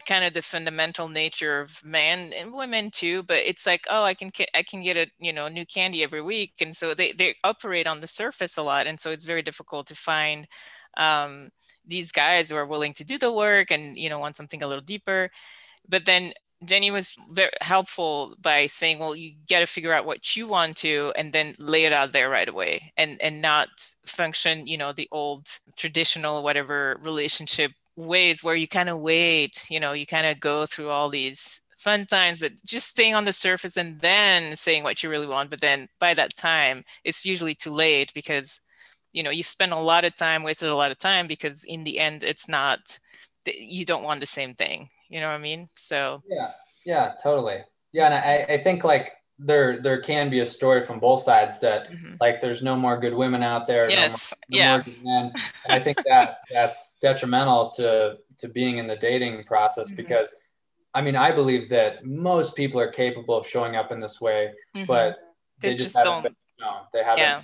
[0.07, 4.15] kind of the fundamental nature of men and women too but it's like oh i
[4.15, 6.55] can i can get a you know new candy every week.
[6.61, 8.87] And so they, they operate on the surface a lot.
[8.87, 10.47] And so it's very difficult to find
[10.97, 11.51] um,
[11.87, 14.67] these guys who are willing to do the work and you know want something a
[14.67, 15.31] little deeper.
[15.89, 16.33] But then
[16.65, 20.77] Jenny was very helpful by saying, well, you got to figure out what you want
[20.79, 23.69] to and then lay it out there right away and, and not
[24.05, 29.79] function, you know, the old traditional, whatever relationship ways where you kind of wait, you
[29.79, 33.33] know, you kind of go through all these fun times, but just staying on the
[33.33, 35.51] surface and then saying what you really want.
[35.51, 38.61] But then by that time, it's usually too late because,
[39.13, 41.85] you know, you spend a lot of time, wasted a lot of time because in
[41.85, 42.99] the end, it's not,
[43.47, 45.69] you don't want the same thing you know what I mean?
[45.75, 46.51] So yeah,
[46.85, 47.59] yeah, totally.
[47.93, 51.61] Yeah, and I, I think like there there can be a story from both sides
[51.61, 52.15] that mm-hmm.
[52.21, 53.89] like there's no more good women out there.
[53.89, 54.35] Yes.
[54.49, 55.03] No more, no yeah.
[55.05, 55.33] men.
[55.67, 59.97] And I think that that's detrimental to to being in the dating process mm-hmm.
[59.97, 60.35] because
[60.93, 64.53] I mean I believe that most people are capable of showing up in this way,
[64.75, 64.87] mm-hmm.
[64.87, 65.19] but
[65.61, 66.25] they, they just, just don't.
[66.25, 67.19] Been, no, they haven't.
[67.19, 67.43] Yeah.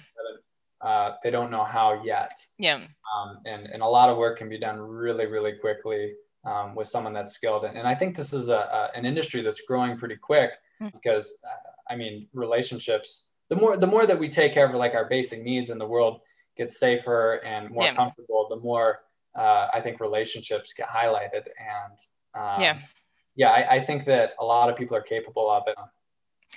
[0.80, 2.38] Uh, they don't know how yet.
[2.58, 2.74] Yeah.
[2.74, 6.88] Um, and and a lot of work can be done really really quickly um, with
[6.88, 7.64] someone that's skilled.
[7.64, 10.88] And, and I think this is a, a, an industry that's growing pretty quick hmm.
[10.92, 14.94] because uh, I mean, relationships, the more, the more that we take care of like
[14.94, 16.20] our basic needs and the world
[16.56, 17.94] gets safer and more yeah.
[17.94, 19.00] comfortable, the more
[19.36, 21.46] uh, I think relationships get highlighted.
[21.58, 21.98] And
[22.34, 22.78] um, yeah,
[23.36, 25.76] yeah, I, I, think that a lot of people are capable of it.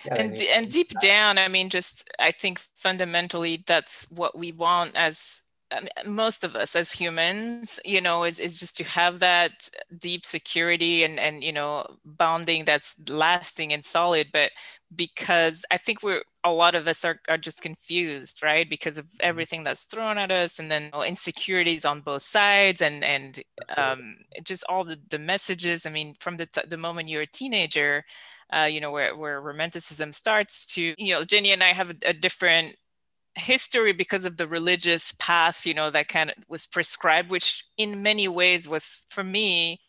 [0.05, 4.95] Yeah, and and deep down, I mean, just I think fundamentally that's what we want
[4.95, 5.41] as
[6.05, 11.03] most of us as humans you know is, is just to have that deep security
[11.03, 14.27] and and you know bonding that's lasting and solid.
[14.31, 14.51] But
[14.95, 18.69] because i think we're a lot of us are, are just confused right?
[18.69, 19.17] Because of mm-hmm.
[19.19, 23.41] everything that's thrown at us and then you know, insecurities on both sides and and
[23.75, 25.85] um, just all the, the messages.
[25.85, 28.05] I mean from the, t- the moment you're a teenager
[28.55, 31.95] uh, you know where, where romanticism starts to you know jenny and i have a,
[32.05, 32.75] a different
[33.37, 38.01] history because of the religious path you know that kind of was prescribed which in
[38.01, 39.79] many ways was for me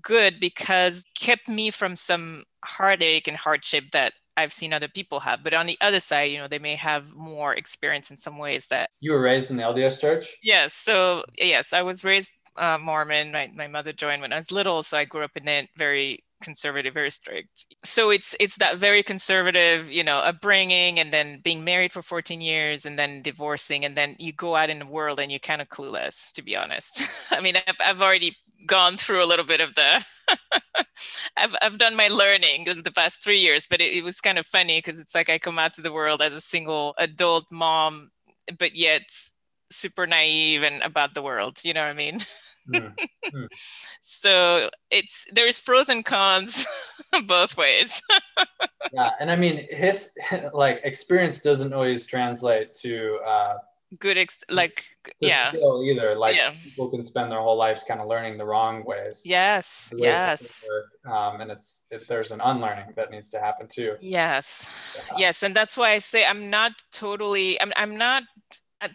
[0.00, 5.44] good because kept me from some heartache and hardship that I've seen other people have.
[5.44, 8.66] But on the other side, you know, they may have more experience in some ways
[8.68, 10.36] that you were raised in the LDS church.
[10.42, 10.74] Yes.
[10.74, 13.32] So yes, I was raised uh, Mormon.
[13.32, 16.24] My my mother joined when I was little, so I grew up in it very
[16.42, 17.66] conservative, very strict.
[17.84, 22.40] So it's it's that very conservative, you know, upbringing, and then being married for 14
[22.40, 25.62] years, and then divorcing, and then you go out in the world and you're kind
[25.62, 27.02] of clueless, to be honest.
[27.30, 30.04] I mean, I've I've already gone through a little bit of the.
[31.36, 34.38] I've I've done my learning in the past three years, but it, it was kind
[34.38, 37.46] of funny because it's like I come out to the world as a single adult
[37.50, 38.10] mom,
[38.58, 39.02] but yet
[39.70, 41.58] super naive and about the world.
[41.64, 42.20] You know what I mean?
[42.68, 42.94] Mm.
[43.32, 43.48] Mm.
[44.02, 46.66] so it's there's pros and cons
[47.26, 48.02] both ways.
[48.92, 50.14] yeah, and I mean his
[50.52, 53.54] like experience doesn't always translate to uh,
[53.98, 54.84] good ex- like
[55.20, 56.14] yeah skill either.
[56.14, 56.50] Like yeah.
[56.62, 59.22] people can spend their whole lives kind of learning the wrong ways.
[59.24, 60.68] Yes, ways yes.
[61.04, 63.96] Um, and it's if there's an unlearning that needs to happen too.
[64.00, 65.14] Yes, yeah.
[65.18, 67.60] yes, and that's why I say I'm not totally.
[67.60, 68.22] I'm I'm not.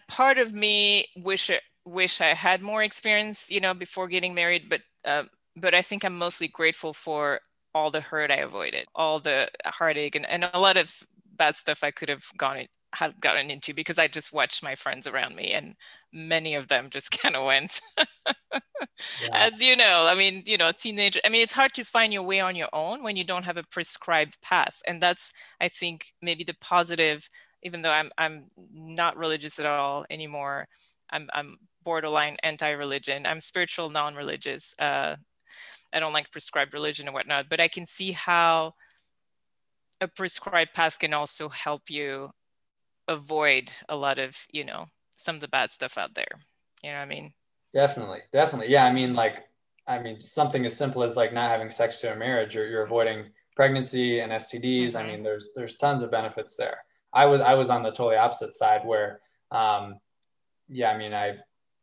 [0.06, 1.48] Part of me wish
[1.88, 5.24] wish I had more experience, you know, before getting married, but uh,
[5.56, 7.40] but I think I'm mostly grateful for
[7.74, 11.02] all the hurt I avoided, all the heartache, and, and a lot of
[11.36, 15.06] bad stuff I could have gone have gotten into because I just watched my friends
[15.06, 15.74] around me, and
[16.12, 17.80] many of them just kind of went.
[17.96, 18.60] yeah.
[19.32, 21.20] As you know, I mean, you know, teenager.
[21.24, 23.56] I mean, it's hard to find your way on your own when you don't have
[23.56, 27.28] a prescribed path, and that's I think maybe the positive.
[27.62, 30.68] Even though I'm I'm not religious at all anymore,
[31.10, 33.24] I'm I'm borderline anti-religion.
[33.24, 34.74] I'm spiritual, non-religious.
[34.78, 35.16] Uh,
[35.90, 38.74] I don't like prescribed religion and whatnot, but I can see how
[39.98, 42.28] a prescribed path can also help you
[43.08, 46.34] avoid a lot of, you know, some of the bad stuff out there.
[46.82, 47.32] You know what I mean?
[47.72, 48.70] Definitely, definitely.
[48.70, 49.36] Yeah, I mean, like,
[49.86, 52.82] I mean, something as simple as like not having sex to a marriage, or you're
[52.82, 54.90] avoiding pregnancy and STDs.
[54.90, 54.98] Mm-hmm.
[54.98, 56.84] I mean, there's there's tons of benefits there.
[57.14, 59.20] I was I was on the totally opposite side where,
[59.50, 59.98] um,
[60.68, 61.38] yeah, I mean, I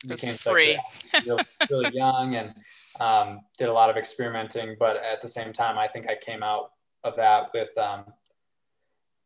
[0.07, 0.79] became free,
[1.25, 2.53] really, really young and
[2.99, 6.43] um, did a lot of experimenting, but at the same time, I think I came
[6.43, 6.71] out
[7.03, 8.05] of that with um,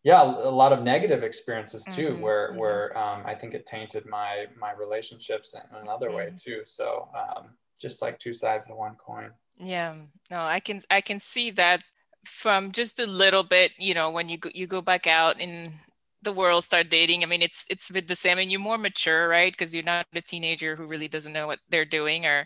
[0.04, 2.60] yeah a lot of negative experiences too mm-hmm, where mm-hmm.
[2.60, 6.18] where um, i think it tainted my my relationships in another mm-hmm.
[6.18, 9.94] way too so um, just like two sides of one coin yeah
[10.32, 11.84] no i can i can see that
[12.26, 15.74] from just a little bit you know when you go, you go back out in
[16.22, 19.28] the world start dating i mean it's it's bit the same and you're more mature
[19.28, 22.46] right because you're not a teenager who really doesn't know what they're doing or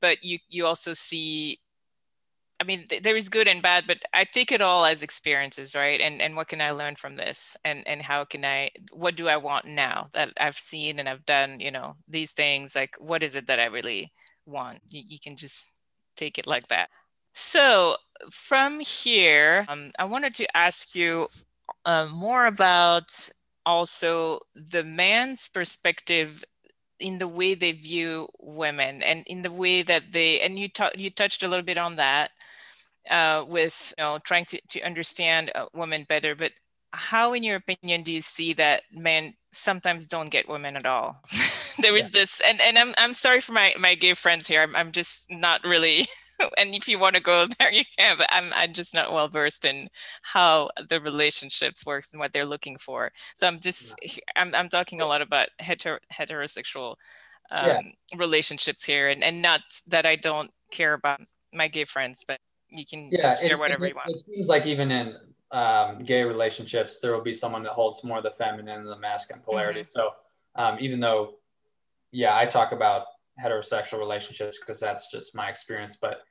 [0.00, 1.58] but you you also see
[2.62, 5.74] I mean, th- there is good and bad, but I take it all as experiences,
[5.74, 6.00] right?
[6.00, 7.56] And and what can I learn from this?
[7.64, 8.70] And and how can I?
[8.92, 11.58] What do I want now that I've seen and I've done?
[11.58, 12.76] You know, these things.
[12.76, 14.12] Like, what is it that I really
[14.46, 14.78] want?
[14.90, 15.72] You, you can just
[16.16, 16.88] take it like that.
[17.34, 17.96] So
[18.30, 21.28] from here, um, I wanted to ask you
[21.84, 23.30] uh, more about
[23.64, 26.44] also the man's perspective
[26.98, 30.96] in the way they view women and in the way that they and you t-
[30.96, 32.30] you touched a little bit on that
[33.10, 36.52] uh, with you know trying to, to understand women better but
[36.92, 41.20] how in your opinion do you see that men sometimes don't get women at all
[41.80, 42.20] there is yeah.
[42.20, 45.26] this and, and I'm, I'm sorry for my, my gay friends here I'm, I'm just
[45.30, 46.06] not really
[46.58, 49.28] and if you want to go there you can but I'm, I'm just not well
[49.28, 49.88] versed in
[50.22, 54.18] how the relationships works and what they're looking for so i'm just yeah.
[54.36, 56.96] I'm, I'm talking a lot about hetero, heterosexual
[57.50, 57.80] um, yeah.
[58.16, 61.20] relationships here and, and not that i don't care about
[61.52, 62.38] my gay friends but
[62.72, 64.10] you can yeah, just share it, whatever it, you want.
[64.10, 65.16] It seems like even in
[65.50, 68.98] um, gay relationships, there will be someone that holds more of the feminine and the
[68.98, 69.80] masculine polarity.
[69.80, 69.98] Mm-hmm.
[69.98, 70.10] So
[70.56, 71.34] um, even though,
[72.10, 73.04] yeah, I talk about
[73.42, 76.22] heterosexual relationships because that's just my experience, but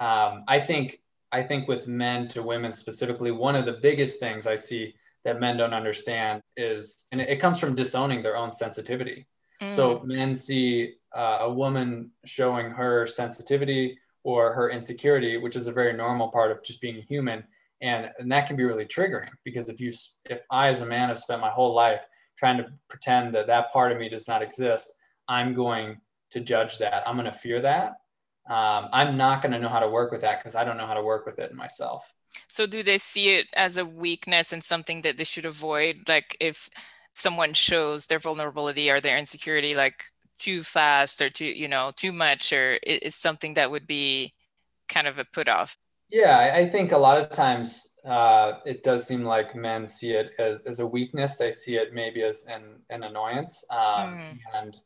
[0.00, 1.00] um, I think
[1.32, 5.38] I think with men to women specifically, one of the biggest things I see that
[5.38, 9.26] men don't understand is, and it comes from disowning their own sensitivity.
[9.62, 9.72] Mm.
[9.72, 15.72] So men see uh, a woman showing her sensitivity or her insecurity, which is a
[15.72, 17.44] very normal part of just being human.
[17.82, 19.92] And, and that can be really triggering because if you,
[20.24, 22.04] if I as a man have spent my whole life
[22.36, 24.92] trying to pretend that that part of me does not exist,
[25.28, 26.00] I'm going
[26.32, 27.02] to judge that.
[27.06, 27.99] I'm going to fear that.
[28.50, 30.86] Um, I'm not going to know how to work with that because I don't know
[30.86, 32.12] how to work with it myself.
[32.48, 36.08] So, do they see it as a weakness and something that they should avoid?
[36.08, 36.68] Like, if
[37.14, 40.04] someone shows their vulnerability or their insecurity, like
[40.40, 44.32] too fast or too you know too much or is something that would be
[44.88, 45.76] kind of a put off
[46.10, 50.30] yeah i think a lot of times uh, it does seem like men see it
[50.38, 54.38] as, as a weakness they see it maybe as an, an annoyance um, mm.
[54.54, 54.78] and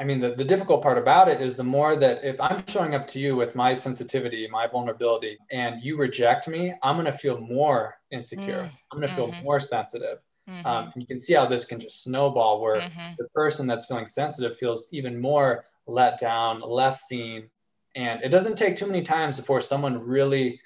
[0.00, 2.94] i mean the, the difficult part about it is the more that if i'm showing
[2.94, 7.12] up to you with my sensitivity my vulnerability and you reject me i'm going to
[7.12, 8.70] feel more insecure mm.
[8.90, 9.44] i'm going to feel mm-hmm.
[9.44, 10.66] more sensitive Mm-hmm.
[10.66, 13.12] Um, you can see how this can just snowball where mm-hmm.
[13.18, 17.48] the person that's feeling sensitive feels even more let down, less seen.
[17.94, 20.60] And it doesn't take too many times before someone really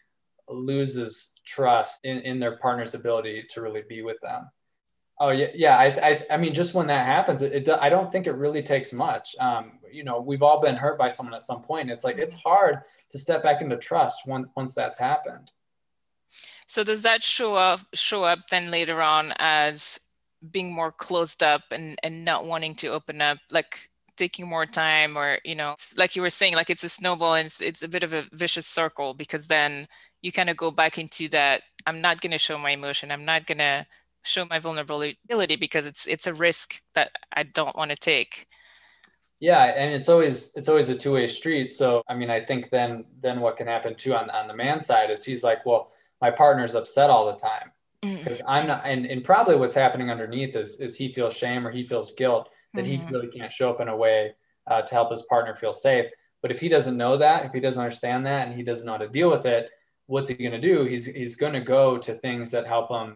[0.49, 4.49] loses trust in, in their partner's ability to really be with them.
[5.21, 5.79] Oh yeah, yeah.
[5.79, 8.63] I, I, I mean, just when that happens, it, it, I don't think it really
[8.63, 9.37] takes much.
[9.39, 11.91] Um, you know, we've all been hurt by someone at some point.
[11.91, 15.53] It's like it's hard to step back into trust once once that's happened.
[16.67, 20.01] So does that show up show up then later on as
[20.51, 25.17] being more closed up and, and not wanting to open up, like taking more time
[25.17, 27.89] or, you know, like you were saying, like it's a snowball and it's, it's a
[27.89, 29.87] bit of a vicious circle because then
[30.23, 33.11] you kind of go back into that, I'm not going to show my emotion.
[33.11, 33.87] I'm not going to
[34.25, 38.47] show my vulnerability because it's, it's a risk that I don't want to take.
[39.41, 41.71] Yeah, and it's always it's always a two way street.
[41.71, 44.81] So I mean, I think then then what can happen too on on the man
[44.81, 48.49] side is he's like, well, my partner's upset all the time because mm-hmm.
[48.49, 51.85] I'm not, and, and probably what's happening underneath is, is he feels shame or he
[51.85, 53.07] feels guilt that mm-hmm.
[53.07, 54.35] he really can't show up in a way
[54.67, 56.07] uh, to help his partner feel safe.
[56.43, 58.93] But if he doesn't know that, if he doesn't understand that, and he doesn't know
[58.93, 59.71] how to deal with it,
[60.07, 60.85] what's he going to do?
[60.85, 63.15] He's he's going to go to things that help him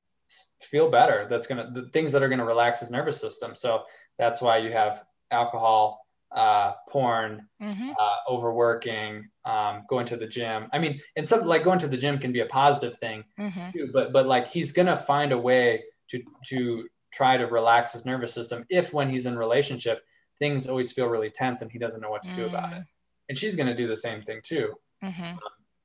[0.63, 1.27] feel better.
[1.29, 3.55] That's going to the things that are going to relax his nervous system.
[3.55, 3.83] So
[4.19, 7.91] that's why you have alcohol, uh, porn, mm-hmm.
[7.99, 10.69] uh, overworking, um, going to the gym.
[10.73, 13.71] I mean, and something like going to the gym can be a positive thing mm-hmm.
[13.71, 18.05] too, but but like he's gonna find a way to to try to relax his
[18.05, 20.03] nervous system if when he's in relationship
[20.39, 22.81] things always feel really tense and he doesn't know what to do about it.
[22.81, 22.87] Mm.
[23.31, 24.73] And she's going to do the same thing too.
[25.03, 25.23] Mm-hmm.
[25.23, 25.39] Um,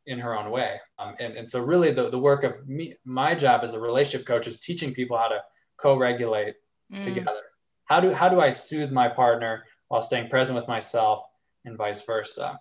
[0.05, 0.79] in her own way.
[0.99, 4.27] Um, and, and so really the, the work of me, my job as a relationship
[4.27, 5.39] coach is teaching people how to
[5.77, 6.55] co-regulate
[6.91, 7.03] mm.
[7.03, 7.41] together.
[7.85, 11.23] How do, how do I soothe my partner while staying present with myself
[11.65, 12.59] and vice versa?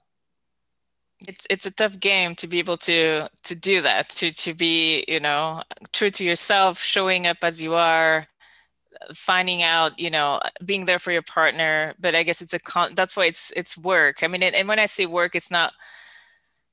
[1.27, 5.05] It's, it's a tough game to be able to, to do that, to, to be,
[5.07, 5.63] you know,
[5.93, 8.27] true to yourself, showing up as you are,
[9.15, 12.95] finding out you know being there for your partner but i guess it's a con
[12.95, 15.73] that's why it's it's work i mean and, and when i say work it's not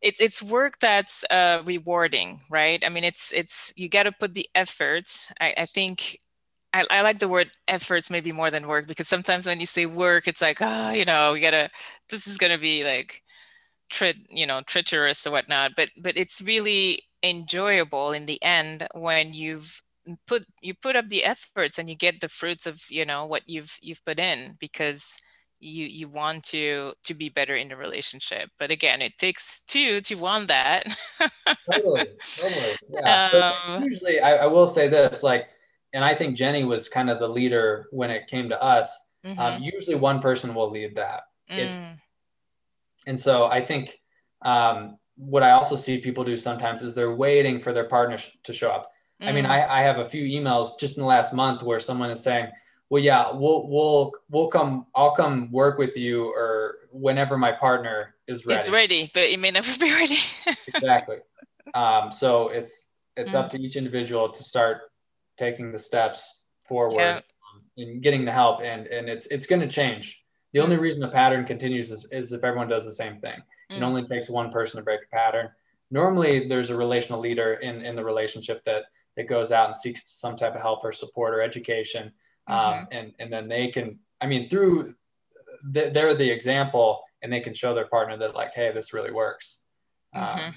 [0.01, 2.83] it's it's work that's uh, rewarding, right?
[2.85, 5.31] I mean, it's it's you got to put the efforts.
[5.41, 6.19] I, I think
[6.73, 9.85] I, I, like the word efforts maybe more than work because sometimes when you say
[9.87, 11.69] work, it's like oh, you know, we gotta.
[12.09, 13.23] This is gonna be like,
[13.89, 15.71] tre- you know, treacherous or whatnot.
[15.75, 19.81] But but it's really enjoyable in the end when you've
[20.27, 23.43] put you put up the efforts and you get the fruits of you know what
[23.47, 25.17] you've you've put in because
[25.59, 29.99] you you want to to be better in the relationship but again it takes two
[30.01, 30.95] to want that
[31.71, 32.05] totally
[32.37, 35.47] totally yeah um, usually I, I, will say this like
[35.93, 39.31] and i think jenny was kind of the leader when it came to us um,
[39.31, 39.41] mm-hmm.
[39.41, 41.97] um, usually one person will lead that it's mm.
[43.05, 43.99] and so i think
[44.43, 48.53] um, what i also see people do sometimes is they're waiting for their partner to
[48.53, 48.91] show up
[49.21, 49.27] mm.
[49.27, 49.49] i mean mm.
[49.49, 52.49] I, I have a few emails just in the last month where someone is saying
[52.89, 58.15] well yeah we'll we'll we'll come i'll come work with you or whenever my partner
[58.27, 60.17] is ready it's ready but it may never be ready
[60.67, 61.17] exactly
[61.75, 63.39] um, so it's it's mm.
[63.39, 64.91] up to each individual to start
[65.37, 67.19] taking the steps forward yeah.
[67.77, 70.23] and getting the help and and it's it's going to change
[70.53, 70.63] the mm.
[70.63, 73.39] only reason the pattern continues is, is if everyone does the same thing
[73.71, 73.77] mm.
[73.77, 75.49] it only takes one person to break a pattern
[75.91, 78.83] normally there's a relational leader in in the relationship that
[79.15, 82.11] that goes out and seeks some type of help or support or education
[82.49, 82.83] um, mm-hmm.
[82.91, 84.93] and and then they can i mean through
[85.63, 89.65] they're the example and they can show their partner that like hey this really works
[90.15, 90.47] um, mm-hmm.
[90.47, 90.53] um,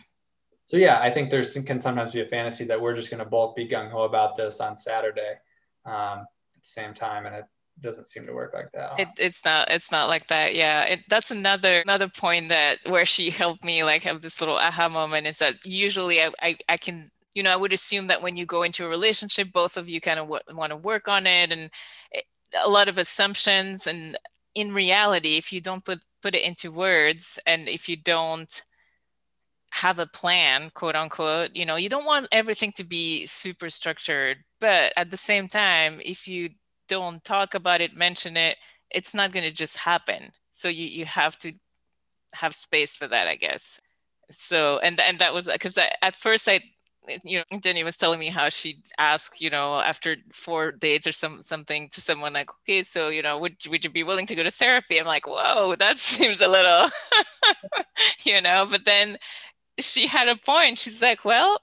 [0.64, 3.28] so yeah i think there's can sometimes be a fantasy that we're just going to
[3.28, 5.34] both be gung-ho about this on saturday
[5.84, 7.44] um, at the same time and it
[7.80, 11.00] doesn't seem to work like that it, it's not it's not like that yeah it,
[11.08, 15.26] that's another another point that where she helped me like have this little aha moment
[15.26, 18.46] is that usually i, I, I can you know i would assume that when you
[18.46, 21.52] go into a relationship both of you kind of w- want to work on it
[21.52, 21.70] and
[22.10, 22.24] it,
[22.62, 24.16] a lot of assumptions and
[24.54, 28.62] in reality if you don't put put it into words and if you don't
[29.70, 34.38] have a plan quote unquote you know you don't want everything to be super structured
[34.60, 36.50] but at the same time if you
[36.88, 38.56] don't talk about it mention it
[38.92, 40.30] it's not going to just happen.
[40.50, 41.52] So you you have to
[42.34, 43.80] have space for that i guess.
[44.30, 46.60] So and and that was because at first i
[47.08, 51.06] Eh, you know jenny was telling me how she'd ask you know after four dates
[51.06, 54.26] or some something to someone like okay so you know would, would you be willing
[54.26, 54.98] to go to therapy?
[55.00, 56.88] I'm like whoa that seems a little
[58.24, 59.18] you know but then
[59.78, 60.78] she had a point.
[60.78, 61.58] She's like well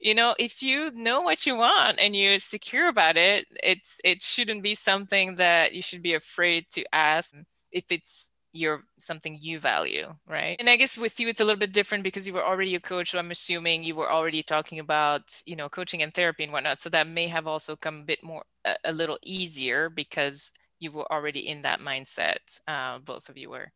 [0.00, 4.22] you know if you know what you want and you're secure about it it's it
[4.22, 7.34] shouldn't be something that you should be afraid to ask
[7.72, 10.56] if it's you're something you value, right?
[10.58, 12.80] And I guess with you, it's a little bit different because you were already a
[12.80, 13.12] coach.
[13.12, 16.80] So I'm assuming you were already talking about, you know, coaching and therapy and whatnot.
[16.80, 20.90] So that may have also come a bit more, a, a little easier because you
[20.90, 22.38] were already in that mindset.
[22.66, 23.70] Uh, both of you were.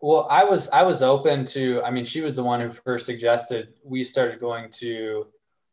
[0.00, 1.82] Well, I was, I was open to.
[1.82, 5.26] I mean, she was the one who first suggested we started going to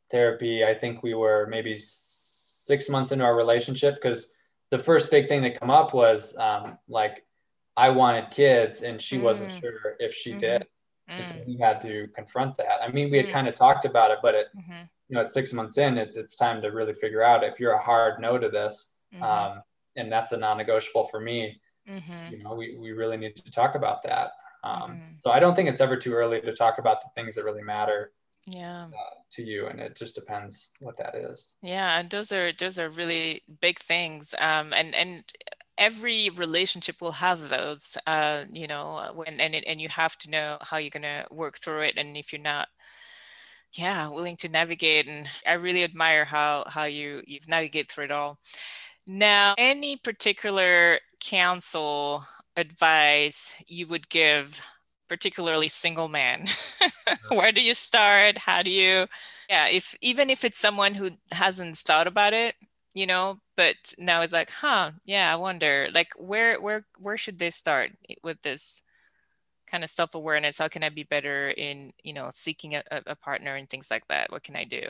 [0.09, 0.63] therapy.
[0.63, 4.33] I think we were maybe six months into our relationship because
[4.71, 7.23] the first big thing that come up was um, like
[7.77, 9.21] I wanted kids and she mm.
[9.21, 10.39] wasn't sure if she mm-hmm.
[10.39, 10.67] did.
[11.09, 11.23] Mm.
[11.23, 12.81] So we had to confront that.
[12.83, 13.31] I mean, we had mm.
[13.31, 14.81] kind of talked about it, but it, mm-hmm.
[15.07, 17.73] you know, at six months in, it's it's time to really figure out if you're
[17.73, 19.23] a hard no to this, mm-hmm.
[19.23, 19.61] um,
[19.95, 21.61] and that's a non-negotiable for me.
[21.87, 22.33] Mm-hmm.
[22.33, 24.31] You know, we we really need to talk about that.
[24.63, 25.13] Um, mm-hmm.
[25.23, 27.63] so I don't think it's ever too early to talk about the things that really
[27.63, 28.11] matter
[28.47, 32.53] yeah uh, to you and it just depends what that is yeah and those are
[32.53, 35.23] those are really big things um and and
[35.77, 40.29] every relationship will have those uh, you know uh, when and, and you have to
[40.29, 42.67] know how you're going to work through it and if you're not
[43.73, 48.11] yeah willing to navigate and i really admire how how you you've navigated through it
[48.11, 48.39] all.
[49.07, 52.25] Now any particular counsel
[52.55, 54.61] advice you would give
[55.09, 56.45] particularly single man?
[57.29, 58.37] Where do you start?
[58.39, 59.07] How do you
[59.49, 62.55] yeah if even if it's someone who hasn't thought about it
[62.97, 67.39] you know but now it's like huh yeah i wonder like where where where should
[67.39, 67.91] they start
[68.23, 68.81] with this
[69.67, 73.55] kind of self-awareness how can i be better in you know seeking a, a partner
[73.55, 74.81] and things like that what can i do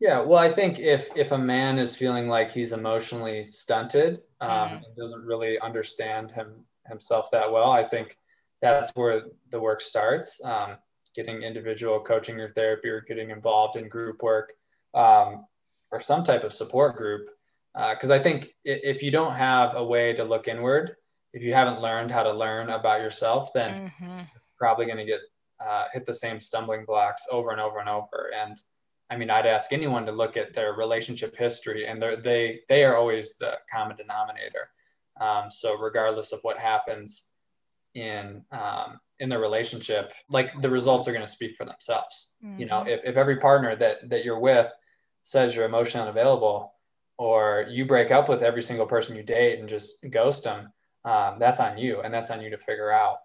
[0.00, 4.50] yeah well i think if if a man is feeling like he's emotionally stunted um,
[4.50, 4.72] mm.
[4.76, 8.16] and doesn't really understand him himself that well, I think
[8.60, 10.42] that's where the work starts.
[10.44, 10.76] Um,
[11.14, 14.52] getting individual coaching or therapy or getting involved in group work
[14.94, 15.44] um,
[15.90, 17.28] or some type of support group.
[17.74, 20.96] Because uh, I think if you don't have a way to look inward,
[21.32, 24.20] if you haven't learned how to learn about yourself, then mm-hmm.
[24.58, 25.20] probably going to get
[25.64, 28.30] uh, hit the same stumbling blocks over and over and over.
[28.36, 28.56] And
[29.10, 32.96] I mean, I'd ask anyone to look at their relationship history, and they they are
[32.96, 34.70] always the common denominator.
[35.20, 37.28] Um, so regardless of what happens
[37.94, 42.36] in um, in the relationship, like the results are going to speak for themselves.
[42.44, 42.60] Mm-hmm.
[42.60, 42.88] You know, mm-hmm.
[42.88, 44.70] if, if every partner that that you're with
[45.22, 46.74] says you're emotionally unavailable,
[47.22, 50.72] or you break up with every single person you date and just ghost them,
[51.04, 53.18] um, that's on you, and that's on you to figure out.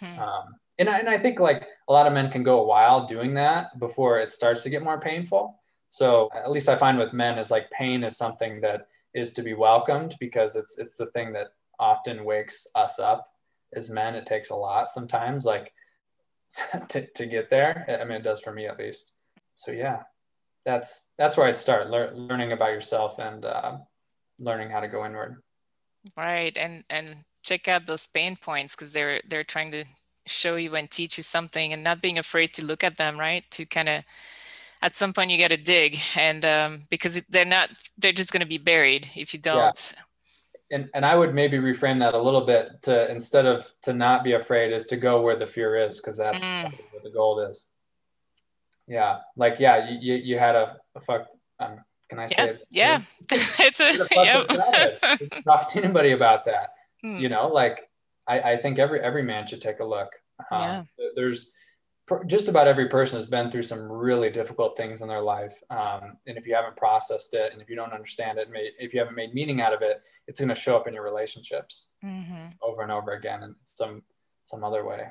[0.00, 0.18] Hmm.
[0.18, 0.44] Um,
[0.78, 3.34] and I, and I think like a lot of men can go a while doing
[3.34, 5.60] that before it starts to get more painful.
[5.90, 9.42] So at least I find with men is like pain is something that is to
[9.42, 13.28] be welcomed because it's it's the thing that often wakes us up
[13.74, 14.14] as men.
[14.14, 15.70] It takes a lot sometimes, like
[16.88, 17.98] to, to get there.
[18.00, 19.12] I mean, it does for me at least.
[19.54, 20.00] So yeah,
[20.64, 23.78] that's that's where I start lear- learning about yourself and uh,
[24.38, 25.42] learning how to go inward.
[26.16, 29.84] Right, and and check out those pain points because they're they're trying to
[30.26, 33.44] show you and teach you something and not being afraid to look at them right
[33.50, 34.02] to kind of
[34.80, 38.40] at some point you got to dig and um, because they're not they're just going
[38.40, 40.76] to be buried if you don't yeah.
[40.78, 44.24] and and i would maybe reframe that a little bit to instead of to not
[44.24, 46.72] be afraid is to go where the fear is because that's mm.
[46.92, 47.70] what the goal is
[48.86, 51.26] yeah like yeah you you, had a, a fuck
[51.60, 51.78] um,
[52.08, 55.42] can i say it yeah it's a yep.
[55.44, 56.74] talk to anybody about that
[57.04, 57.20] mm.
[57.20, 57.88] you know like
[58.26, 60.10] I, I think every every man should take a look.
[60.50, 60.84] Um, yeah.
[61.14, 61.52] There's
[62.26, 66.18] just about every person has been through some really difficult things in their life, um,
[66.26, 69.16] and if you haven't processed it, and if you don't understand it, if you haven't
[69.16, 72.48] made meaning out of it, it's going to show up in your relationships mm-hmm.
[72.62, 74.02] over and over again in some
[74.44, 75.06] some other way.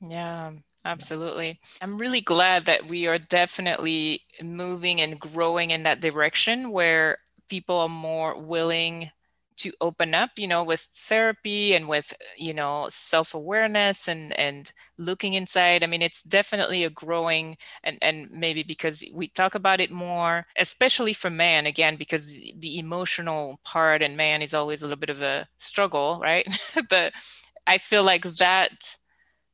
[0.00, 0.52] Yeah,
[0.84, 1.60] absolutely.
[1.80, 7.18] I'm really glad that we are definitely moving and growing in that direction where
[7.48, 9.10] people are more willing
[9.54, 15.34] to open up you know with therapy and with you know self-awareness and and looking
[15.34, 19.90] inside i mean it's definitely a growing and and maybe because we talk about it
[19.90, 24.98] more especially for man again because the emotional part and man is always a little
[24.98, 26.46] bit of a struggle right
[26.88, 27.12] but
[27.66, 28.96] i feel like that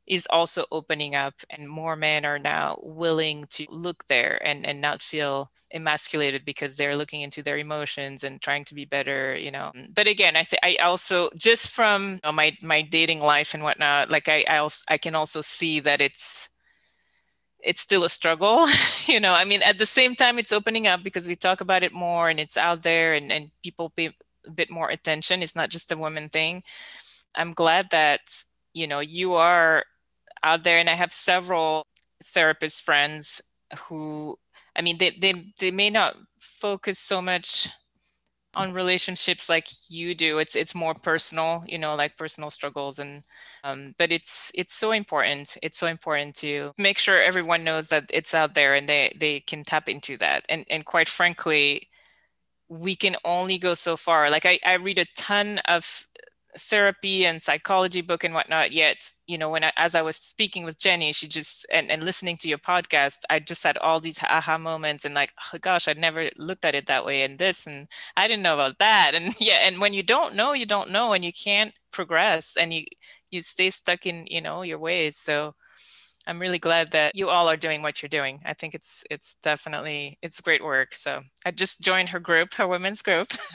[0.09, 4.81] is also opening up and more men are now willing to look there and, and
[4.81, 9.51] not feel emasculated because they're looking into their emotions and trying to be better you
[9.51, 13.55] know but again i th- i also just from you know, my my dating life
[13.55, 16.49] and whatnot like i I, also, I can also see that it's
[17.61, 18.67] it's still a struggle
[19.07, 21.83] you know i mean at the same time it's opening up because we talk about
[21.83, 24.11] it more and it's out there and, and people pay
[24.49, 25.43] a bit more attention.
[25.43, 26.63] It's not just a woman thing.
[27.37, 28.21] I'm glad that
[28.75, 29.85] you know you are
[30.43, 31.87] out there and i have several
[32.25, 33.41] therapist friends
[33.89, 34.37] who
[34.77, 37.69] i mean they, they they may not focus so much
[38.55, 40.39] on relationships like you do.
[40.39, 43.23] It's it's more personal you know like personal struggles and
[43.65, 45.57] um, but it's it's so important.
[45.63, 49.41] It's so important to make sure everyone knows that it's out there and they they
[49.41, 50.45] can tap into that.
[50.49, 51.89] And and quite frankly
[52.69, 54.31] we can only go so far.
[54.31, 56.07] Like i, I read a ton of
[56.59, 60.65] therapy and psychology book and whatnot yet you know when I, as i was speaking
[60.65, 64.19] with jenny she just and, and listening to your podcast i just had all these
[64.23, 67.67] aha moments and like oh gosh i'd never looked at it that way and this
[67.67, 67.87] and
[68.17, 71.13] i didn't know about that and yeah and when you don't know you don't know
[71.13, 72.85] and you can't progress and you
[73.31, 75.55] you stay stuck in you know your ways so
[76.29, 78.43] I'm really glad that you all are doing what you're doing.
[78.45, 80.95] I think it's it's definitely it's great work.
[80.95, 83.29] So I just joined her group, her women's group,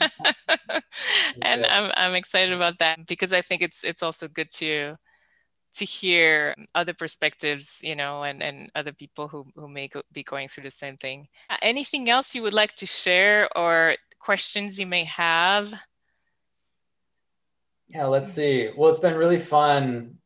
[1.40, 1.68] and yeah.
[1.70, 4.96] I'm I'm excited about that because I think it's it's also good to
[5.76, 10.24] to hear other perspectives, you know, and and other people who who may go, be
[10.24, 11.28] going through the same thing.
[11.48, 15.72] Uh, anything else you would like to share or questions you may have?
[17.94, 18.70] Yeah, let's see.
[18.76, 20.18] Well, it's been really fun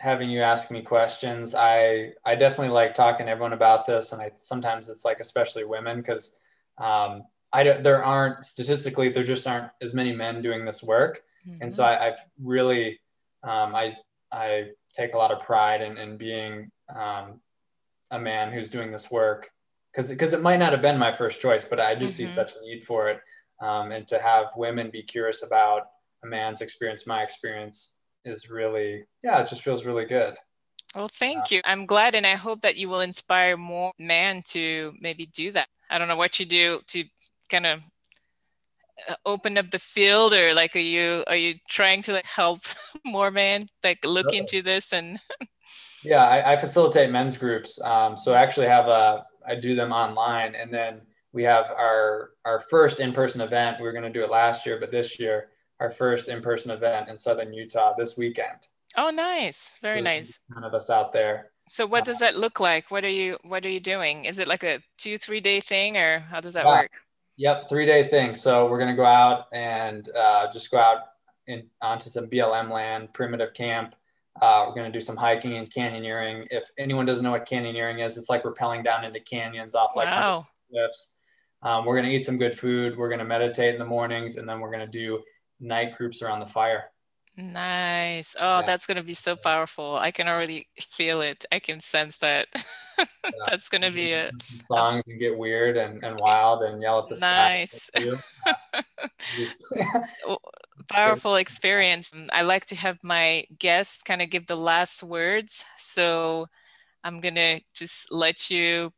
[0.00, 1.54] having you ask me questions.
[1.54, 5.64] I I definitely like talking to everyone about this, and I sometimes it's like especially
[5.64, 6.40] women because
[6.78, 11.22] um, I don't, there aren't statistically there just aren't as many men doing this work,
[11.46, 11.62] mm-hmm.
[11.62, 12.98] and so I, have really
[13.42, 13.96] um, I
[14.32, 17.40] I take a lot of pride in, in being um,
[18.10, 19.50] a man who's doing this work
[19.92, 22.26] because because it might not have been my first choice, but I just mm-hmm.
[22.26, 23.20] see such a need for it,
[23.60, 25.82] um, and to have women be curious about
[26.24, 30.34] a man's experience, my experience is really yeah it just feels really good.
[30.94, 31.60] Well thank you.
[31.64, 35.68] I'm glad and i hope that you will inspire more men to maybe do that.
[35.90, 37.04] I don't know what you do to
[37.50, 37.80] kind of
[39.08, 42.60] uh, open up the field or like are you are you trying to like help
[43.04, 45.18] more men like look into this and
[46.04, 49.92] yeah I, I, facilitate men's groups um, so I actually have a i do them
[49.92, 51.02] online and then
[51.32, 53.78] we have our our first in-person event.
[53.78, 55.48] We were going to do it last year but this year
[55.80, 58.68] our first in-person event in southern utah this weekend.
[58.96, 59.78] Oh nice.
[59.82, 60.38] Very nice.
[60.50, 61.50] none of us out there.
[61.68, 62.90] So what does that look like?
[62.90, 64.24] What are you what are you doing?
[64.24, 66.80] Is it like a two three day thing or how does that yeah.
[66.80, 66.90] work?
[67.36, 68.34] Yep three day thing.
[68.34, 70.98] So we're going to go out and uh, just go out
[71.46, 73.94] in, onto some blm land primitive camp.
[74.40, 76.46] Uh, we're going to do some hiking and canyoneering.
[76.50, 80.06] If anyone doesn't know what canyoneering is it's like rappelling down into canyons off like
[80.06, 80.46] wow.
[80.70, 81.16] cliffs.
[81.62, 82.96] Um, we're going to eat some good food.
[82.96, 85.20] We're going to meditate in the mornings, and then we're going to do
[85.60, 86.84] night groups around the fire.
[87.36, 88.36] Nice.
[88.38, 88.66] Oh, yeah.
[88.66, 89.98] that's going to be so powerful.
[90.00, 91.44] I can already feel it.
[91.50, 92.48] I can sense that.
[92.98, 93.06] yeah.
[93.46, 94.34] That's going to be it.
[94.70, 97.88] Songs and get weird and, and wild and yell at the nice.
[100.88, 102.12] powerful experience.
[102.32, 105.64] I like to have my guests kind of give the last words.
[105.78, 106.46] So
[107.04, 108.92] I'm going to just let you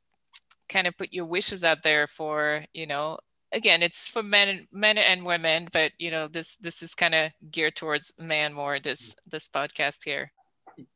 [0.68, 3.18] kind of put your wishes out there for you know
[3.52, 7.30] again it's for men men and women but you know this this is kind of
[7.50, 10.32] geared towards man more this this podcast here.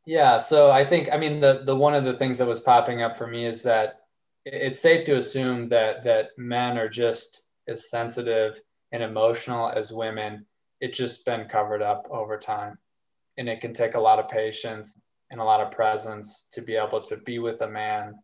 [0.06, 3.02] Yeah so i think i mean the the one of the things that was popping
[3.02, 4.00] up for me is that
[4.46, 8.60] it's safe to assume that that men are just as sensitive
[8.92, 10.46] and emotional as women.
[10.80, 12.78] It's just been covered up over time
[13.36, 14.96] and it can take a lot of patience
[15.30, 18.14] and a lot of presence to be able to be with a man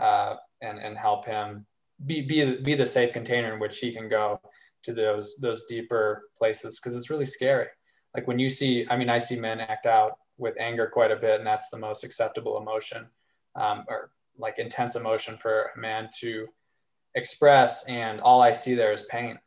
[0.00, 1.66] uh, and and help him
[2.04, 4.40] be be be the safe container in which he can go
[4.82, 7.68] to those those deeper places because it's really scary.
[8.14, 11.16] Like when you see, I mean, I see men act out with anger quite a
[11.16, 13.06] bit, and that's the most acceptable emotion,
[13.54, 16.46] um, or like intense emotion for a man to
[17.14, 17.86] express.
[17.88, 19.38] And all I see there is pain.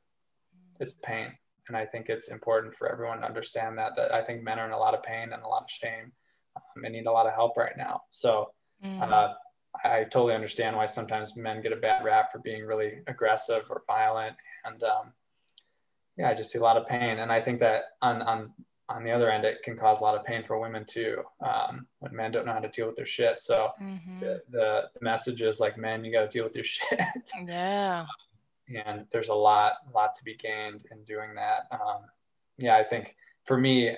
[0.80, 1.32] It's pain,
[1.68, 3.96] and I think it's important for everyone to understand that.
[3.96, 6.12] That I think men are in a lot of pain and a lot of shame,
[6.56, 8.02] um, and need a lot of help right now.
[8.10, 8.52] So.
[8.84, 9.02] Mm.
[9.02, 9.34] Uh,
[9.84, 13.84] I totally understand why sometimes men get a bad rap for being really aggressive or
[13.88, 14.36] violent.
[14.66, 15.14] And um,
[16.18, 17.20] yeah, I just see a lot of pain.
[17.20, 18.52] And I think that on, on,
[18.90, 21.88] on the other end, it can cause a lot of pain for women too, um,
[22.00, 23.42] when men don't know how to deal with their shit.
[23.42, 24.20] So mm-hmm.
[24.20, 27.00] the, the, the, message is like, men, you got to deal with your shit.
[27.46, 28.06] Yeah.
[28.86, 31.68] and there's a lot, a lot to be gained in doing that.
[31.72, 32.02] Um,
[32.58, 33.16] yeah, I think
[33.46, 33.96] for me,